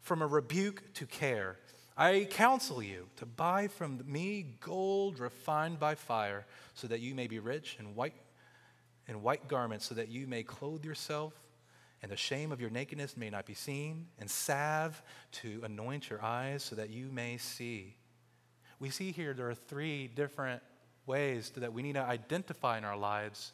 from 0.00 0.22
a 0.22 0.26
rebuke 0.26 0.94
to 0.94 1.04
care. 1.04 1.58
I 1.98 2.26
counsel 2.30 2.82
you 2.82 3.08
to 3.16 3.26
buy 3.26 3.68
from 3.68 4.02
me 4.06 4.56
gold 4.58 5.20
refined 5.20 5.78
by 5.78 5.94
fire, 5.94 6.46
so 6.72 6.86
that 6.86 7.00
you 7.00 7.14
may 7.14 7.26
be 7.26 7.40
rich 7.40 7.76
in 7.78 7.94
white, 7.94 8.14
in 9.06 9.20
white 9.20 9.48
garments, 9.48 9.84
so 9.84 9.94
that 9.96 10.08
you 10.08 10.26
may 10.26 10.42
clothe 10.42 10.82
yourself 10.82 11.34
and 12.00 12.10
the 12.10 12.16
shame 12.16 12.52
of 12.52 12.60
your 12.60 12.70
nakedness 12.70 13.18
may 13.18 13.28
not 13.30 13.46
be 13.46 13.54
seen, 13.54 14.06
and 14.18 14.30
salve 14.30 15.02
to 15.32 15.62
anoint 15.64 16.10
your 16.10 16.22
eyes 16.22 16.62
so 16.62 16.76
that 16.76 16.90
you 16.90 17.10
may 17.10 17.38
see. 17.38 17.96
We 18.80 18.90
see 18.90 19.12
here 19.12 19.34
there 19.34 19.48
are 19.48 19.54
three 19.54 20.08
different 20.08 20.62
ways 21.06 21.50
that 21.56 21.72
we 21.72 21.82
need 21.82 21.94
to 21.94 22.02
identify 22.02 22.78
in 22.78 22.84
our 22.84 22.96
lives 22.96 23.52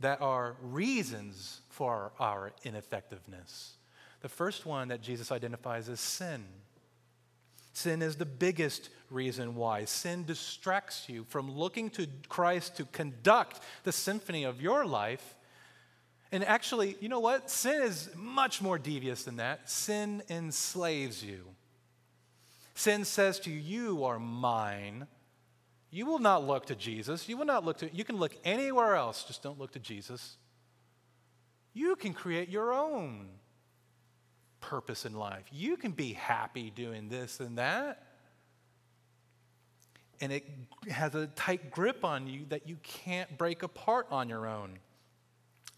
that 0.00 0.20
are 0.20 0.56
reasons 0.60 1.60
for 1.70 2.12
our 2.18 2.52
ineffectiveness. 2.64 3.74
The 4.20 4.28
first 4.28 4.66
one 4.66 4.88
that 4.88 5.00
Jesus 5.00 5.32
identifies 5.32 5.88
is 5.88 6.00
sin. 6.00 6.44
Sin 7.72 8.02
is 8.02 8.16
the 8.16 8.26
biggest 8.26 8.88
reason 9.10 9.54
why. 9.54 9.84
Sin 9.84 10.24
distracts 10.24 11.08
you 11.08 11.24
from 11.24 11.50
looking 11.50 11.90
to 11.90 12.06
Christ 12.28 12.76
to 12.76 12.84
conduct 12.86 13.60
the 13.84 13.92
symphony 13.92 14.44
of 14.44 14.60
your 14.60 14.84
life 14.84 15.36
and 16.32 16.44
actually, 16.44 16.96
you 17.00 17.08
know 17.08 17.20
what? 17.20 17.50
Sin 17.50 17.82
is 17.82 18.10
much 18.16 18.60
more 18.60 18.78
devious 18.78 19.24
than 19.24 19.36
that. 19.36 19.70
Sin 19.70 20.22
enslaves 20.28 21.24
you. 21.24 21.44
Sin 22.76 23.06
says 23.06 23.40
to 23.40 23.50
you, 23.50 23.58
You 23.58 24.04
are 24.04 24.18
mine. 24.18 25.06
You 25.90 26.04
will 26.04 26.18
not 26.18 26.46
look 26.46 26.66
to 26.66 26.74
Jesus. 26.74 27.26
You 27.26 27.38
will 27.38 27.46
not 27.46 27.64
look 27.64 27.78
to, 27.78 27.92
you 27.94 28.04
can 28.04 28.18
look 28.18 28.36
anywhere 28.44 28.94
else, 28.94 29.24
just 29.24 29.42
don't 29.42 29.58
look 29.58 29.72
to 29.72 29.78
Jesus. 29.78 30.36
You 31.72 31.96
can 31.96 32.12
create 32.12 32.50
your 32.50 32.74
own 32.74 33.28
purpose 34.60 35.06
in 35.06 35.14
life. 35.14 35.44
You 35.50 35.78
can 35.78 35.92
be 35.92 36.12
happy 36.12 36.68
doing 36.68 37.08
this 37.08 37.40
and 37.40 37.56
that. 37.56 38.02
And 40.20 40.30
it 40.30 40.44
has 40.90 41.14
a 41.14 41.28
tight 41.28 41.70
grip 41.70 42.04
on 42.04 42.26
you 42.26 42.44
that 42.50 42.68
you 42.68 42.76
can't 42.82 43.38
break 43.38 43.62
apart 43.62 44.06
on 44.10 44.28
your 44.28 44.46
own. 44.46 44.78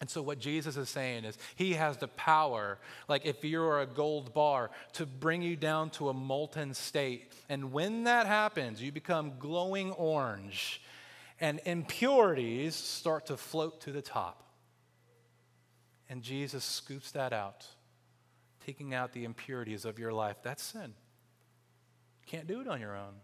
And 0.01 0.09
so, 0.09 0.23
what 0.23 0.39
Jesus 0.39 0.77
is 0.77 0.89
saying 0.89 1.25
is, 1.25 1.37
He 1.57 1.75
has 1.75 1.97
the 1.97 2.09
power, 2.09 2.79
like 3.09 3.27
if 3.27 3.45
you're 3.45 3.81
a 3.81 3.87
gold 3.87 4.33
bar, 4.33 4.71
to 4.93 5.07
bring 5.07 5.43
you 5.43 5.57
down 5.57 5.91
to 5.91 6.09
a 6.09 6.15
molten 6.15 6.73
state. 6.75 7.33
And 7.49 7.73
when 7.73 8.05
that 8.05 8.27
happens, 8.27 8.81
you 8.81 8.93
become 8.93 9.33
glowing 9.39 9.91
orange, 9.93 10.81
and 11.41 11.61
impurities 11.65 12.77
start 12.77 13.27
to 13.27 13.37
float 13.37 13.81
to 13.83 13.93
the 13.93 14.03
top. 14.03 14.45
And 16.09 16.23
Jesus 16.23 16.65
scoops 16.65 17.11
that 17.13 17.33
out, 17.33 17.67
taking 18.65 18.95
out 18.95 19.13
the 19.13 19.25
impurities 19.25 19.85
of 19.85 19.99
your 19.99 20.13
life. 20.13 20.37
That's 20.43 20.63
sin. 20.63 20.95
You 22.23 22.27
can't 22.27 22.47
do 22.47 22.61
it 22.61 22.69
on 22.69 22.81
your 22.81 22.97
own. 22.97 23.15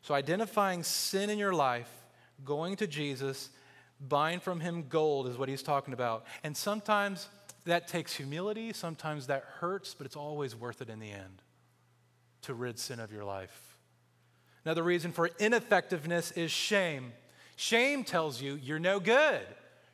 So, 0.00 0.14
identifying 0.14 0.82
sin 0.82 1.28
in 1.28 1.38
your 1.38 1.52
life, 1.52 1.90
going 2.42 2.76
to 2.76 2.86
Jesus, 2.86 3.50
Buying 4.00 4.40
from 4.40 4.60
him 4.60 4.86
gold 4.88 5.26
is 5.26 5.38
what 5.38 5.48
he's 5.48 5.62
talking 5.62 5.94
about. 5.94 6.26
And 6.44 6.56
sometimes 6.56 7.28
that 7.64 7.88
takes 7.88 8.14
humility, 8.14 8.72
sometimes 8.72 9.26
that 9.26 9.44
hurts, 9.58 9.94
but 9.94 10.06
it's 10.06 10.16
always 10.16 10.54
worth 10.54 10.82
it 10.82 10.88
in 10.88 11.00
the 11.00 11.10
end 11.10 11.42
to 12.42 12.54
rid 12.54 12.78
sin 12.78 13.00
of 13.00 13.12
your 13.12 13.24
life. 13.24 13.76
Another 14.64 14.82
reason 14.82 15.12
for 15.12 15.30
ineffectiveness 15.38 16.32
is 16.32 16.50
shame. 16.50 17.12
Shame 17.56 18.04
tells 18.04 18.40
you 18.40 18.58
you're 18.62 18.78
no 18.78 19.00
good, 19.00 19.42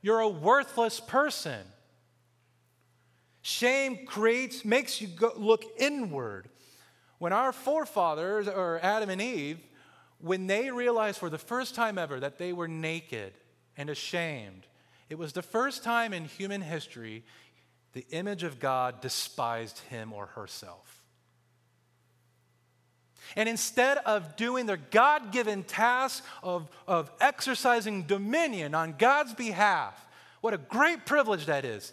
you're 0.00 0.20
a 0.20 0.28
worthless 0.28 1.00
person. 1.00 1.60
Shame 3.42 4.06
creates, 4.06 4.64
makes 4.64 5.00
you 5.00 5.08
go, 5.08 5.32
look 5.36 5.64
inward. 5.76 6.48
When 7.18 7.32
our 7.32 7.52
forefathers, 7.52 8.48
or 8.48 8.78
Adam 8.82 9.10
and 9.10 9.20
Eve, 9.20 9.58
when 10.18 10.46
they 10.46 10.70
realized 10.70 11.18
for 11.18 11.28
the 11.28 11.38
first 11.38 11.74
time 11.74 11.98
ever 11.98 12.20
that 12.20 12.38
they 12.38 12.52
were 12.52 12.68
naked, 12.68 13.32
and 13.76 13.90
ashamed. 13.90 14.66
It 15.08 15.18
was 15.18 15.32
the 15.32 15.42
first 15.42 15.84
time 15.84 16.12
in 16.12 16.24
human 16.24 16.62
history 16.62 17.24
the 17.92 18.06
image 18.10 18.42
of 18.42 18.58
God 18.58 19.00
despised 19.00 19.78
him 19.90 20.12
or 20.12 20.26
herself. 20.26 21.02
And 23.36 23.48
instead 23.48 23.98
of 23.98 24.36
doing 24.36 24.66
their 24.66 24.78
God 24.78 25.32
given 25.32 25.62
task 25.62 26.24
of, 26.42 26.68
of 26.86 27.10
exercising 27.20 28.04
dominion 28.04 28.74
on 28.74 28.94
God's 28.98 29.34
behalf, 29.34 30.06
what 30.40 30.54
a 30.54 30.58
great 30.58 31.06
privilege 31.06 31.46
that 31.46 31.64
is, 31.64 31.92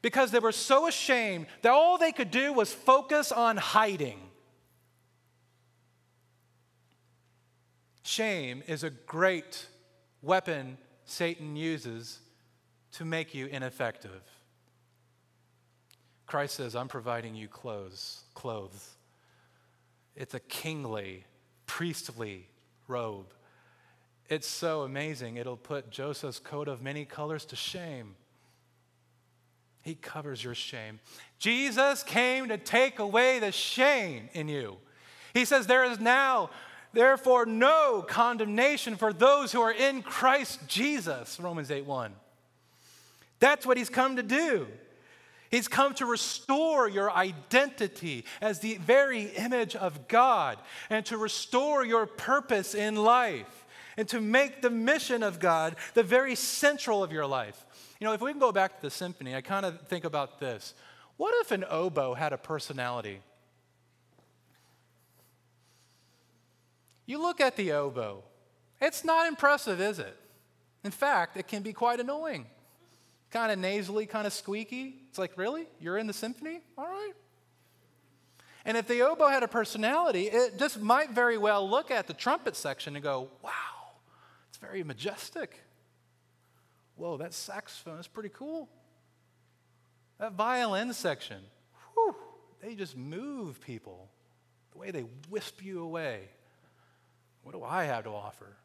because 0.00 0.30
they 0.30 0.38
were 0.38 0.52
so 0.52 0.88
ashamed 0.88 1.46
that 1.62 1.72
all 1.72 1.98
they 1.98 2.12
could 2.12 2.30
do 2.30 2.52
was 2.52 2.72
focus 2.72 3.30
on 3.30 3.56
hiding. 3.56 4.18
Shame 8.02 8.62
is 8.66 8.82
a 8.82 8.90
great 8.90 9.66
weapon 10.22 10.78
Satan 11.12 11.56
uses 11.56 12.20
to 12.92 13.04
make 13.04 13.34
you 13.34 13.44
ineffective. 13.44 14.22
Christ 16.26 16.54
says, 16.54 16.74
I'm 16.74 16.88
providing 16.88 17.34
you 17.34 17.48
clothes, 17.48 18.22
clothes. 18.32 18.96
It's 20.16 20.32
a 20.32 20.40
kingly, 20.40 21.26
priestly 21.66 22.48
robe. 22.88 23.34
It's 24.30 24.48
so 24.48 24.84
amazing. 24.84 25.36
It'll 25.36 25.58
put 25.58 25.90
Joseph's 25.90 26.38
coat 26.38 26.66
of 26.66 26.80
many 26.80 27.04
colors 27.04 27.44
to 27.46 27.56
shame. 27.56 28.14
He 29.82 29.94
covers 29.94 30.42
your 30.42 30.54
shame. 30.54 30.98
Jesus 31.38 32.02
came 32.02 32.48
to 32.48 32.56
take 32.56 32.98
away 32.98 33.38
the 33.38 33.52
shame 33.52 34.30
in 34.32 34.48
you. 34.48 34.78
He 35.34 35.44
says, 35.44 35.66
There 35.66 35.84
is 35.84 36.00
now 36.00 36.48
Therefore, 36.92 37.46
no 37.46 38.04
condemnation 38.06 38.96
for 38.96 39.12
those 39.12 39.52
who 39.52 39.60
are 39.60 39.72
in 39.72 40.02
Christ 40.02 40.60
Jesus, 40.68 41.40
Romans 41.40 41.70
8 41.70 41.86
1. 41.86 42.12
That's 43.40 43.66
what 43.66 43.76
he's 43.76 43.88
come 43.88 44.16
to 44.16 44.22
do. 44.22 44.66
He's 45.50 45.68
come 45.68 45.92
to 45.94 46.06
restore 46.06 46.88
your 46.88 47.10
identity 47.10 48.24
as 48.40 48.60
the 48.60 48.76
very 48.76 49.24
image 49.24 49.76
of 49.76 50.08
God 50.08 50.58
and 50.88 51.04
to 51.06 51.18
restore 51.18 51.84
your 51.84 52.06
purpose 52.06 52.74
in 52.74 52.96
life 52.96 53.66
and 53.98 54.08
to 54.08 54.20
make 54.20 54.62
the 54.62 54.70
mission 54.70 55.22
of 55.22 55.40
God 55.40 55.76
the 55.92 56.02
very 56.02 56.34
central 56.34 57.02
of 57.02 57.12
your 57.12 57.26
life. 57.26 57.66
You 58.00 58.06
know, 58.06 58.14
if 58.14 58.22
we 58.22 58.30
can 58.30 58.40
go 58.40 58.50
back 58.50 58.76
to 58.76 58.82
the 58.82 58.90
symphony, 58.90 59.34
I 59.34 59.42
kind 59.42 59.66
of 59.66 59.80
think 59.88 60.04
about 60.04 60.40
this. 60.40 60.72
What 61.18 61.34
if 61.42 61.50
an 61.50 61.64
oboe 61.68 62.14
had 62.14 62.32
a 62.32 62.38
personality? 62.38 63.20
You 67.12 67.20
look 67.20 67.42
at 67.42 67.56
the 67.56 67.72
oboe, 67.72 68.24
it's 68.80 69.04
not 69.04 69.28
impressive, 69.28 69.82
is 69.82 69.98
it? 69.98 70.16
In 70.82 70.90
fact, 70.90 71.36
it 71.36 71.46
can 71.46 71.62
be 71.62 71.74
quite 71.74 72.00
annoying. 72.00 72.46
Kind 73.30 73.52
of 73.52 73.58
nasally, 73.58 74.06
kind 74.06 74.26
of 74.26 74.32
squeaky. 74.32 74.94
It's 75.10 75.18
like, 75.18 75.36
really? 75.36 75.68
You're 75.78 75.98
in 75.98 76.06
the 76.06 76.14
symphony? 76.14 76.62
All 76.78 76.86
right. 76.86 77.12
And 78.64 78.78
if 78.78 78.88
the 78.88 79.02
oboe 79.02 79.28
had 79.28 79.42
a 79.42 79.48
personality, 79.48 80.28
it 80.28 80.58
just 80.58 80.80
might 80.80 81.10
very 81.10 81.36
well 81.36 81.68
look 81.68 81.90
at 81.90 82.06
the 82.06 82.14
trumpet 82.14 82.56
section 82.56 82.96
and 82.96 83.02
go, 83.02 83.28
wow, 83.42 83.50
it's 84.48 84.56
very 84.56 84.82
majestic. 84.82 85.60
Whoa, 86.96 87.18
that 87.18 87.34
saxophone 87.34 87.98
is 87.98 88.08
pretty 88.08 88.30
cool. 88.30 88.70
That 90.18 90.32
violin 90.32 90.94
section, 90.94 91.42
whew, 91.92 92.16
they 92.62 92.74
just 92.74 92.96
move 92.96 93.60
people. 93.60 94.08
The 94.70 94.78
way 94.78 94.90
they 94.90 95.04
wisp 95.28 95.62
you 95.62 95.82
away. 95.82 96.30
What 97.42 97.52
do 97.52 97.62
I 97.62 97.84
have 97.84 98.04
to 98.04 98.10
offer? 98.10 98.56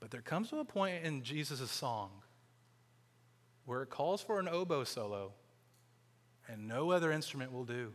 But 0.00 0.10
there 0.10 0.20
comes 0.20 0.50
to 0.50 0.58
a 0.58 0.64
point 0.64 1.04
in 1.04 1.22
Jesus' 1.22 1.70
song 1.70 2.10
where 3.64 3.82
it 3.82 3.90
calls 3.90 4.22
for 4.22 4.38
an 4.38 4.48
oboe 4.48 4.84
solo, 4.84 5.32
and 6.48 6.68
no 6.68 6.90
other 6.92 7.10
instrument 7.10 7.52
will 7.52 7.64
do. 7.64 7.92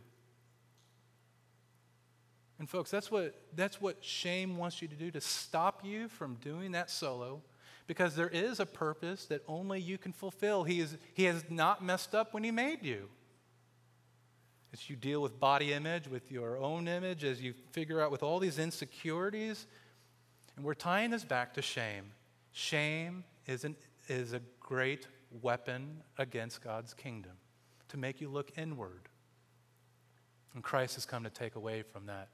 And 2.58 2.68
folks, 2.68 2.90
that's 2.90 3.10
what, 3.10 3.34
that's 3.56 3.80
what 3.80 4.04
shame 4.04 4.56
wants 4.56 4.82
you 4.82 4.88
to 4.88 4.94
do 4.94 5.10
to 5.10 5.20
stop 5.20 5.84
you 5.84 6.08
from 6.08 6.36
doing 6.36 6.72
that 6.72 6.90
solo 6.90 7.42
because 7.86 8.14
there 8.14 8.28
is 8.28 8.60
a 8.60 8.66
purpose 8.66 9.26
that 9.26 9.42
only 9.48 9.80
you 9.80 9.98
can 9.98 10.12
fulfill. 10.12 10.64
He, 10.64 10.80
is, 10.80 10.96
he 11.14 11.24
has 11.24 11.44
not 11.50 11.84
messed 11.84 12.14
up 12.14 12.32
when 12.32 12.44
He 12.44 12.50
made 12.50 12.84
you. 12.84 13.08
As 14.72 14.88
you 14.88 14.96
deal 14.96 15.20
with 15.20 15.38
body 15.38 15.72
image, 15.72 16.08
with 16.08 16.30
your 16.32 16.56
own 16.58 16.88
image, 16.88 17.24
as 17.24 17.42
you 17.42 17.54
figure 17.72 18.00
out 18.00 18.10
with 18.10 18.22
all 18.22 18.38
these 18.38 18.58
insecurities. 18.58 19.66
And 20.56 20.64
we're 20.64 20.74
tying 20.74 21.10
this 21.10 21.24
back 21.24 21.54
to 21.54 21.62
shame. 21.62 22.12
Shame 22.52 23.24
is, 23.46 23.64
an, 23.64 23.76
is 24.08 24.32
a 24.32 24.40
great 24.60 25.06
weapon 25.42 26.02
against 26.18 26.62
God's 26.62 26.94
kingdom 26.94 27.32
to 27.88 27.96
make 27.98 28.20
you 28.20 28.28
look 28.28 28.52
inward. 28.56 29.08
And 30.54 30.62
Christ 30.62 30.94
has 30.94 31.06
come 31.06 31.24
to 31.24 31.30
take 31.30 31.54
away 31.54 31.82
from 31.82 32.06
that 32.06 32.28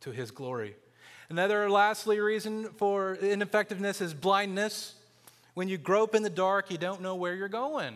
to 0.00 0.10
his 0.10 0.30
glory. 0.30 0.76
Another, 1.28 1.70
lastly, 1.70 2.20
reason 2.20 2.68
for 2.76 3.14
ineffectiveness 3.16 4.00
is 4.00 4.14
blindness. 4.14 4.94
When 5.54 5.68
you 5.68 5.78
grope 5.78 6.14
in 6.14 6.22
the 6.22 6.30
dark, 6.30 6.70
you 6.70 6.78
don't 6.78 7.00
know 7.00 7.14
where 7.14 7.34
you're 7.34 7.48
going, 7.48 7.94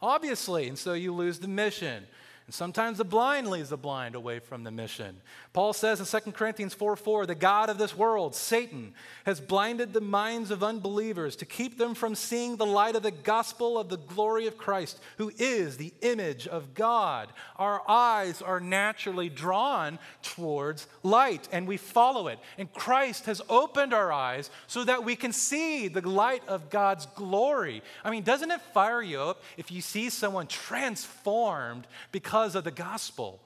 obviously, 0.00 0.68
and 0.68 0.78
so 0.78 0.92
you 0.92 1.12
lose 1.12 1.38
the 1.40 1.48
mission. 1.48 2.04
And 2.50 2.54
sometimes 2.56 2.98
the 2.98 3.04
blind 3.04 3.46
leads 3.46 3.68
the 3.68 3.76
blind 3.76 4.16
away 4.16 4.40
from 4.40 4.64
the 4.64 4.72
mission. 4.72 5.20
Paul 5.52 5.72
says 5.72 6.00
in 6.00 6.20
2 6.22 6.32
Corinthians 6.32 6.74
4 6.74 6.96
4, 6.96 7.26
the 7.26 7.36
God 7.36 7.70
of 7.70 7.78
this 7.78 7.96
world, 7.96 8.34
Satan, 8.34 8.92
has 9.24 9.40
blinded 9.40 9.92
the 9.92 10.00
minds 10.00 10.50
of 10.50 10.64
unbelievers 10.64 11.36
to 11.36 11.44
keep 11.44 11.78
them 11.78 11.94
from 11.94 12.16
seeing 12.16 12.56
the 12.56 12.66
light 12.66 12.96
of 12.96 13.04
the 13.04 13.12
gospel 13.12 13.78
of 13.78 13.88
the 13.88 13.98
glory 13.98 14.48
of 14.48 14.58
Christ, 14.58 15.00
who 15.18 15.30
is 15.38 15.76
the 15.76 15.94
image 16.00 16.48
of 16.48 16.74
God. 16.74 17.28
Our 17.54 17.88
eyes 17.88 18.42
are 18.42 18.58
naturally 18.58 19.28
drawn 19.28 20.00
towards 20.22 20.88
light 21.04 21.48
and 21.52 21.68
we 21.68 21.76
follow 21.76 22.26
it. 22.26 22.40
And 22.58 22.72
Christ 22.72 23.26
has 23.26 23.40
opened 23.48 23.94
our 23.94 24.12
eyes 24.12 24.50
so 24.66 24.82
that 24.82 25.04
we 25.04 25.14
can 25.14 25.32
see 25.32 25.86
the 25.86 26.00
light 26.00 26.42
of 26.48 26.68
God's 26.68 27.06
glory. 27.06 27.84
I 28.02 28.10
mean, 28.10 28.24
doesn't 28.24 28.50
it 28.50 28.60
fire 28.74 29.02
you 29.02 29.20
up 29.20 29.40
if 29.56 29.70
you 29.70 29.80
see 29.80 30.10
someone 30.10 30.48
transformed 30.48 31.86
because 32.10 32.39
because 32.40 32.54
of 32.54 32.64
the 32.64 32.70
gospel. 32.70 33.38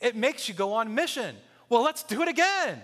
It 0.00 0.16
makes 0.16 0.48
you 0.48 0.54
go 0.54 0.72
on 0.72 0.94
mission. 0.94 1.36
Well, 1.68 1.82
let's 1.82 2.02
do 2.02 2.22
it 2.22 2.28
again. 2.28 2.80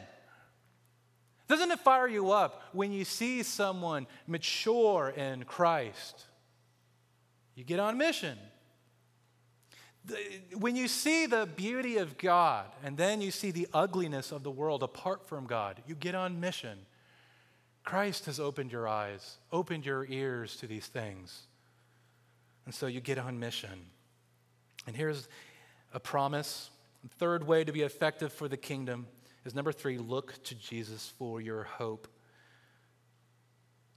Doesn't 1.48 1.70
it 1.70 1.80
fire 1.80 2.06
you 2.06 2.32
up 2.32 2.62
when 2.72 2.92
you 2.92 3.06
see 3.06 3.42
someone 3.42 4.06
mature 4.26 5.08
in 5.16 5.44
Christ? 5.44 6.26
You 7.54 7.64
get 7.64 7.80
on 7.80 7.96
mission. 7.96 8.37
When 10.58 10.76
you 10.76 10.87
see 10.87 11.24
the 11.24 11.46
beauty 11.46 11.96
of 11.96 12.18
God 12.18 12.66
and 12.84 12.98
then 12.98 13.22
you 13.22 13.30
see 13.30 13.50
the 13.50 13.68
ugliness 13.72 14.32
of 14.32 14.42
the 14.42 14.50
world 14.50 14.82
apart 14.82 15.26
from 15.26 15.46
God, 15.46 15.80
you 15.87 15.94
get 15.94 16.14
on 16.14 16.40
mission. 16.40 16.78
Christ 17.84 18.26
has 18.26 18.38
opened 18.38 18.70
your 18.70 18.87
eyes, 18.87 19.38
opened 19.50 19.87
your 19.87 20.04
ears 20.04 20.56
to 20.56 20.66
these 20.66 20.88
things. 20.88 21.44
And 22.66 22.74
so 22.74 22.87
you 22.87 23.00
get 23.00 23.16
on 23.16 23.38
mission. 23.38 23.87
And 24.88 24.96
here's 24.96 25.29
a 25.92 26.01
promise. 26.01 26.70
The 27.03 27.11
third 27.11 27.46
way 27.46 27.62
to 27.62 27.72
be 27.72 27.83
effective 27.83 28.33
for 28.33 28.48
the 28.48 28.57
kingdom 28.57 29.07
is 29.44 29.55
number 29.55 29.70
three 29.70 29.98
look 29.98 30.42
to 30.44 30.55
Jesus 30.55 31.12
for 31.18 31.42
your 31.42 31.64
hope. 31.64 32.09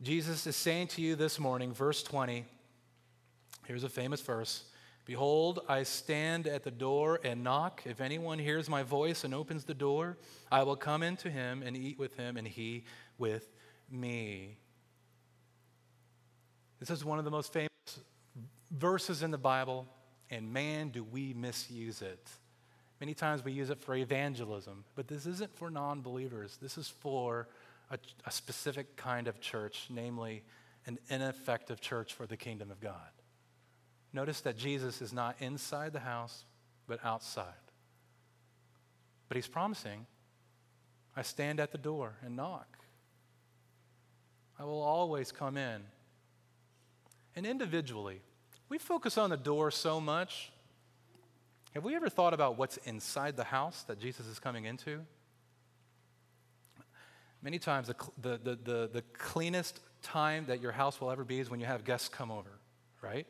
Jesus 0.02 0.46
is 0.46 0.58
saying 0.58 0.88
to 0.88 1.02
you 1.02 1.16
this 1.16 1.40
morning, 1.40 1.74
verse 1.74 2.04
20, 2.04 2.44
here's 3.68 3.86
a 3.86 3.90
famous 3.90 4.20
verse 4.20 4.66
Behold, 5.06 5.62
I 5.70 5.84
stand 5.84 6.46
at 6.46 6.64
the 6.64 6.72
door 6.72 7.22
and 7.24 7.42
knock. 7.42 7.84
If 7.86 8.02
anyone 8.02 8.38
hears 8.38 8.68
my 8.68 8.84
voice 8.84 9.24
and 9.24 9.34
opens 9.34 9.64
the 9.64 9.74
door, 9.74 10.18
I 10.52 10.64
will 10.64 10.76
come 10.76 11.04
into 11.04 11.30
him 11.30 11.64
and 11.66 11.78
eat 11.78 12.00
with 12.00 12.18
him, 12.18 12.36
and 12.36 12.46
he 12.46 12.84
with 13.18 13.48
me. 13.90 14.58
This 16.82 16.90
is 16.90 17.06
one 17.06 17.18
of 17.18 17.24
the 17.24 17.32
most 17.32 17.54
famous 17.54 17.70
verses 18.70 19.24
in 19.24 19.32
the 19.32 19.38
Bible 19.38 19.88
and 20.32 20.52
man, 20.52 20.90
do 20.90 21.04
we 21.04 21.34
misuse 21.34 22.02
it. 22.02 22.30
Many 23.02 23.14
times 23.14 23.44
we 23.44 23.52
use 23.52 23.70
it 23.70 23.80
for 23.80 23.96
evangelism, 23.96 24.86
but 24.96 25.08
this 25.08 25.26
isn't 25.26 25.54
for 25.56 25.70
non 25.70 26.02
believers. 26.02 26.58
This 26.62 26.78
is 26.78 26.88
for 26.88 27.50
a, 27.90 28.00
a, 28.26 28.32
specific 28.32 28.96
kind 28.96 29.28
of 29.28 29.42
church, 29.42 29.88
namely 29.90 30.44
an 30.86 30.98
ineffective 31.10 31.82
church 31.82 32.14
for 32.14 32.26
the 32.26 32.38
kingdom 32.38 32.72
of 32.72 32.80
God. 32.80 33.10
Notice 34.14 34.42
that 34.42 34.58
Jesus 34.58 35.02
is 35.02 35.12
not 35.12 35.36
inside 35.40 35.94
the 35.94 36.00
house, 36.00 36.46
but 36.88 37.00
outside. 37.04 37.46
But 39.28 39.36
he's 39.36 39.48
promising, 39.48 40.06
I 41.16 41.24
stand 41.24 41.60
at 41.60 41.72
the 41.72 41.78
door 41.78 42.16
and 42.24 42.36
knock. 42.36 42.78
I 44.60 44.64
will 44.64 44.82
always 44.82 45.32
come 45.32 45.58
in. 45.58 45.82
And 47.36 47.46
individually, 47.46 48.22
we 48.72 48.78
focus 48.78 49.18
on 49.18 49.30
the 49.30 49.38
door 49.38 49.70
so 49.70 50.00
much. 50.00 50.50
Have 51.74 51.84
we 51.84 51.94
ever 51.94 52.08
thought 52.08 52.34
about 52.34 52.58
what's 52.58 52.78
inside 52.78 53.36
the 53.36 53.44
house 53.44 53.84
that 53.84 54.00
Jesus 54.00 54.28
is 54.28 54.40
coming 54.40 54.64
into? 54.64 55.02
Many 57.42 57.60
times, 57.60 57.88
the, 57.88 57.96
the, 58.22 58.38
the, 58.38 58.56
the, 58.64 58.90
the 58.94 59.02
cleanest 59.12 59.82
time 60.02 60.46
that 60.48 60.62
your 60.62 60.72
house 60.72 61.02
will 61.02 61.12
ever 61.12 61.26
be 61.26 61.40
is 61.42 61.50
when 61.50 61.60
you 61.60 61.66
have 61.66 61.84
guests 61.84 62.08
come 62.08 62.32
over, 62.32 62.52
right? 63.02 63.28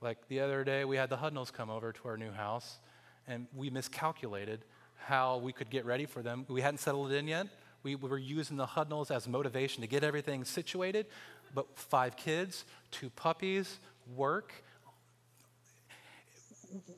Like 0.00 0.18
the 0.28 0.38
other 0.38 0.62
day, 0.62 0.84
we 0.84 0.96
had 0.96 1.10
the 1.10 1.16
Hudnalls 1.16 1.52
come 1.52 1.68
over 1.68 1.92
to 1.92 2.00
our 2.08 2.16
new 2.16 2.30
house, 2.30 2.78
and 3.26 3.48
we 3.56 3.70
miscalculated 3.70 4.60
how 4.98 5.38
we 5.38 5.52
could 5.52 5.68
get 5.68 5.84
ready 5.84 6.06
for 6.06 6.22
them. 6.22 6.46
We 6.48 6.60
hadn't 6.60 6.78
settled 6.78 7.10
in 7.10 7.26
yet. 7.26 7.48
We 7.82 7.96
were 7.96 8.18
using 8.18 8.56
the 8.56 8.66
Hudnalls 8.66 9.10
as 9.10 9.26
motivation 9.26 9.80
to 9.80 9.88
get 9.88 10.04
everything 10.04 10.44
situated, 10.44 11.06
but 11.54 11.66
five 11.76 12.16
kids, 12.16 12.64
two 12.92 13.10
puppies, 13.10 13.80
work. 14.16 14.52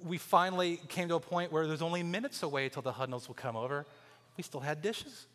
We 0.04 0.18
finally 0.18 0.80
came 0.88 1.08
to 1.08 1.14
a 1.14 1.20
point 1.20 1.52
where 1.52 1.66
there's 1.66 1.82
only 1.82 2.02
minutes 2.02 2.42
away 2.42 2.68
till 2.68 2.82
the 2.82 2.92
Hudnalls 2.92 3.28
will 3.28 3.34
come 3.34 3.56
over. 3.56 3.86
We 4.36 4.42
still 4.42 4.60
had 4.60 4.82
dishes. 4.82 5.26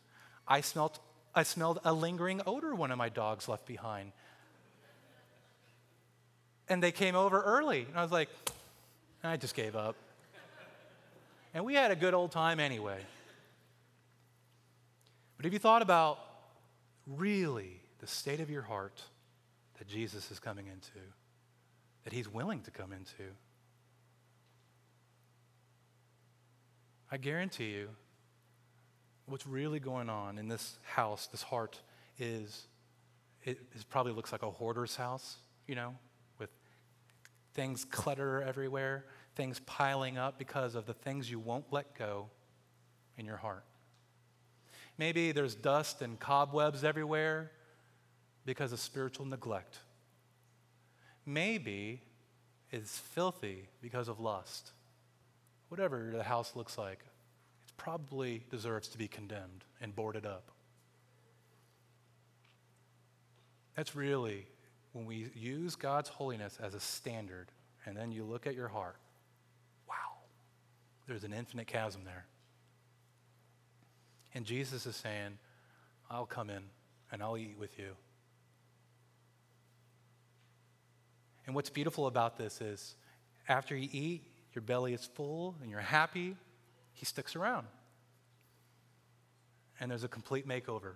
I 0.48 0.62
smelled, 0.62 1.00
I 1.34 1.44
smelled 1.44 1.80
a 1.86 1.94
lingering 1.94 2.42
odor 2.46 2.76
one 2.76 2.92
of 2.92 2.98
my 2.98 3.10
dogs 3.10 3.48
left 3.48 3.66
behind. 3.66 4.12
And 6.68 6.82
they 6.82 6.92
came 6.92 7.16
over 7.16 7.42
early. 7.42 7.86
And 7.90 7.98
I 7.98 8.02
was 8.02 8.12
like, 8.12 8.30
I 9.24 9.38
just 9.38 9.56
gave 9.56 9.76
up. 9.76 9.96
And 11.54 11.64
we 11.64 11.74
had 11.74 11.92
a 11.92 11.96
good 11.96 12.14
old 12.14 12.32
time 12.32 12.60
anyway. 12.60 13.00
But 15.38 15.46
have 15.46 15.54
you 15.54 15.60
thought 15.60 15.82
about 15.82 16.20
really 17.08 17.82
the 18.00 18.08
state 18.08 18.40
of 18.40 18.50
your 18.50 18.62
heart 18.62 19.02
that 19.78 19.88
Jesus 19.88 20.32
is 20.32 20.40
coming 20.40 20.68
into? 20.68 21.00
That 22.06 22.13
He's 22.13 22.30
willing 22.30 22.62
to 22.62 22.72
come 22.72 22.94
into. 22.94 23.34
I 27.12 27.18
guarantee 27.18 27.72
you, 27.72 27.89
what's 29.26 29.46
really 29.46 29.80
going 29.80 30.10
on 30.10 30.38
in 30.38 30.48
this 30.48 30.78
house, 30.84 31.28
this 31.28 31.44
heart, 31.44 31.80
is 32.18 32.68
it, 33.44 33.60
it 33.76 33.86
probably 33.89 34.13
looks 34.13 34.32
like 34.32 34.44
a 34.44 34.50
hoarder's 34.50 34.96
house, 34.96 35.38
you 35.68 35.76
know, 35.76 35.96
with 36.39 36.50
things 37.54 37.86
clutter 37.86 38.41
everywhere, 38.41 39.06
things 39.36 39.60
piling 39.65 40.18
up 40.18 40.38
because 40.38 40.76
of 40.76 40.86
the 40.86 40.94
things 40.94 41.30
you 41.30 41.39
won't 41.39 41.65
let 41.72 41.96
go 41.98 42.30
in 43.18 43.26
your 43.26 43.38
heart. 43.38 43.65
Maybe 44.98 45.32
there's 45.32 45.56
dust 45.56 46.02
and 46.02 46.20
cobwebs 46.20 46.84
everywhere 46.84 47.52
because 48.46 48.72
of 48.72 48.80
spiritual 48.80 49.26
neglect 49.26 49.80
maybe 51.26 52.02
is 52.72 53.02
filthy 53.14 53.68
because 53.82 54.08
of 54.08 54.20
lust. 54.20 54.72
Whatever 55.70 56.12
the 56.16 56.24
house 56.24 56.56
looks 56.56 56.78
like, 56.78 57.00
it 57.68 57.78
probably 57.78 58.44
deserves 58.52 58.88
to 58.90 58.98
be 58.98 59.08
condemned 59.08 59.64
and 59.82 59.96
boarded 59.96 60.26
up. 60.26 60.52
That's 63.76 63.96
really 63.96 64.48
when 64.94 65.06
we 65.06 65.30
use 65.36 65.76
God's 65.76 66.08
holiness 66.08 66.58
as 66.62 66.74
a 66.74 66.80
standard, 66.80 67.48
and 67.86 67.98
then 67.98 68.12
you 68.12 68.24
look 68.24 68.48
at 68.48 68.56
your 68.56 68.70
heart. 68.70 68.96
Wow, 69.90 70.24
there's 71.08 71.26
an 71.26 71.34
infinite 71.34 71.68
chasm 71.68 72.02
there. 72.06 72.26
And 74.34 74.46
Jesus 74.46 74.86
is 74.86 74.96
saying, 74.96 75.38
I'll 76.10 76.26
come 76.26 76.50
in 76.50 76.64
and 77.12 77.22
I'll 77.22 77.38
eat 77.38 77.56
with 77.60 77.78
you. 77.78 77.96
And 81.46 81.56
what's 81.56 81.70
beautiful 81.70 82.08
about 82.08 82.38
this 82.38 82.62
is 82.62 82.96
after 83.48 83.76
you 83.76 83.90
eat, 83.92 84.24
your 84.54 84.62
belly 84.62 84.94
is 84.94 85.06
full 85.06 85.56
and 85.62 85.70
you're 85.70 85.80
happy, 85.80 86.36
he 86.94 87.06
sticks 87.06 87.36
around. 87.36 87.68
And 89.80 89.92
there's 89.92 90.04
a 90.04 90.10
complete 90.10 90.48
makeover. 90.48 90.94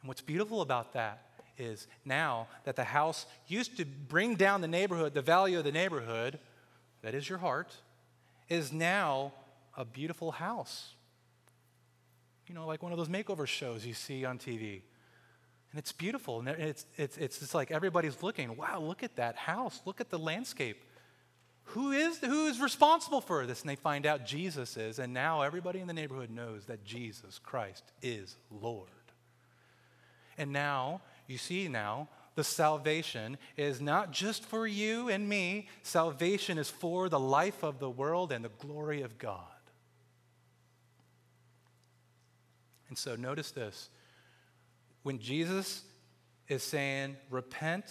And 0.00 0.08
what's 0.08 0.22
beautiful 0.22 0.62
about 0.62 0.94
that 0.94 1.26
is 1.58 1.86
now 2.04 2.48
that 2.64 2.76
the 2.76 2.84
house 2.84 3.26
used 3.46 3.76
to 3.76 3.84
bring 3.84 4.34
down 4.34 4.62
the 4.62 4.68
neighborhood, 4.68 5.14
the 5.14 5.22
value 5.22 5.58
of 5.58 5.64
the 5.64 5.72
neighborhood, 5.72 6.38
that 7.02 7.14
is 7.14 7.28
your 7.28 7.38
heart, 7.38 7.72
is 8.48 8.72
now 8.72 9.32
a 9.76 9.84
beautiful 9.84 10.32
house. 10.32 10.94
You 12.48 12.54
know, 12.54 12.66
like 12.66 12.82
one 12.82 12.92
of 12.92 12.98
those 12.98 13.08
makeover 13.08 13.46
shows 13.46 13.86
you 13.86 13.94
see 13.94 14.24
on 14.24 14.38
TV. 14.38 14.82
And 15.72 15.78
it's 15.78 15.92
beautiful. 15.92 16.40
And 16.40 16.48
it's, 16.48 16.84
it's, 16.96 17.16
it's 17.16 17.38
just 17.38 17.54
like 17.54 17.70
everybody's 17.70 18.22
looking, 18.22 18.56
wow, 18.56 18.78
look 18.78 19.02
at 19.02 19.16
that 19.16 19.36
house. 19.36 19.80
Look 19.86 20.00
at 20.00 20.10
the 20.10 20.18
landscape. 20.18 20.82
Who 21.64 21.92
is, 21.92 22.18
who 22.18 22.46
is 22.46 22.60
responsible 22.60 23.22
for 23.22 23.46
this? 23.46 23.62
And 23.62 23.70
they 23.70 23.76
find 23.76 24.04
out 24.04 24.26
Jesus 24.26 24.76
is. 24.76 24.98
And 24.98 25.14
now 25.14 25.42
everybody 25.42 25.80
in 25.80 25.86
the 25.86 25.94
neighborhood 25.94 26.30
knows 26.30 26.66
that 26.66 26.84
Jesus 26.84 27.38
Christ 27.38 27.84
is 28.02 28.36
Lord. 28.50 28.88
And 30.36 30.52
now, 30.52 31.00
you 31.26 31.38
see 31.38 31.68
now, 31.68 32.08
the 32.34 32.44
salvation 32.44 33.38
is 33.56 33.80
not 33.80 34.10
just 34.10 34.44
for 34.44 34.66
you 34.66 35.08
and 35.08 35.28
me, 35.28 35.68
salvation 35.82 36.58
is 36.58 36.68
for 36.68 37.08
the 37.08 37.20
life 37.20 37.62
of 37.62 37.78
the 37.78 37.90
world 37.90 38.32
and 38.32 38.44
the 38.44 38.50
glory 38.58 39.02
of 39.02 39.18
God. 39.18 39.38
And 42.88 42.98
so 42.98 43.16
notice 43.16 43.50
this 43.50 43.88
when 45.02 45.18
Jesus 45.18 45.82
is 46.48 46.62
saying, 46.62 47.16
repent, 47.30 47.84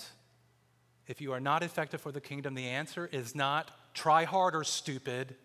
if 1.07 1.19
you 1.21 1.33
are 1.33 1.39
not 1.39 1.63
effective 1.63 2.01
for 2.01 2.11
the 2.11 2.21
kingdom, 2.21 2.53
the 2.53 2.67
answer 2.67 3.09
is 3.11 3.35
not 3.35 3.71
try 3.93 4.23
harder, 4.23 4.63
stupid. 4.63 5.35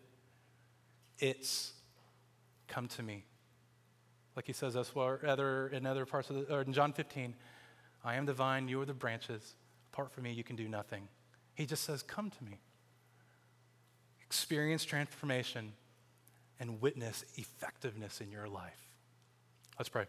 It's 1.18 1.72
come 2.68 2.88
to 2.88 3.02
me. 3.02 3.24
Like 4.36 4.46
he 4.46 4.52
says 4.52 4.76
elsewhere, 4.76 5.20
other, 5.26 5.68
in 5.68 5.86
other 5.86 6.04
parts 6.04 6.30
of 6.30 6.36
the, 6.36 6.54
or 6.54 6.60
in 6.60 6.72
John 6.72 6.92
15, 6.92 7.34
I 8.04 8.14
am 8.14 8.26
the 8.26 8.34
vine, 8.34 8.68
you 8.68 8.80
are 8.80 8.84
the 8.84 8.94
branches. 8.94 9.54
Apart 9.92 10.12
from 10.12 10.24
me, 10.24 10.32
you 10.32 10.44
can 10.44 10.56
do 10.56 10.68
nothing. 10.68 11.08
He 11.54 11.64
just 11.64 11.84
says, 11.84 12.02
Come 12.02 12.30
to 12.30 12.44
me. 12.44 12.60
Experience 14.22 14.84
transformation 14.84 15.72
and 16.60 16.80
witness 16.80 17.24
effectiveness 17.36 18.20
in 18.20 18.30
your 18.30 18.46
life. 18.46 18.80
Let's 19.78 19.88
pray. 19.88 20.04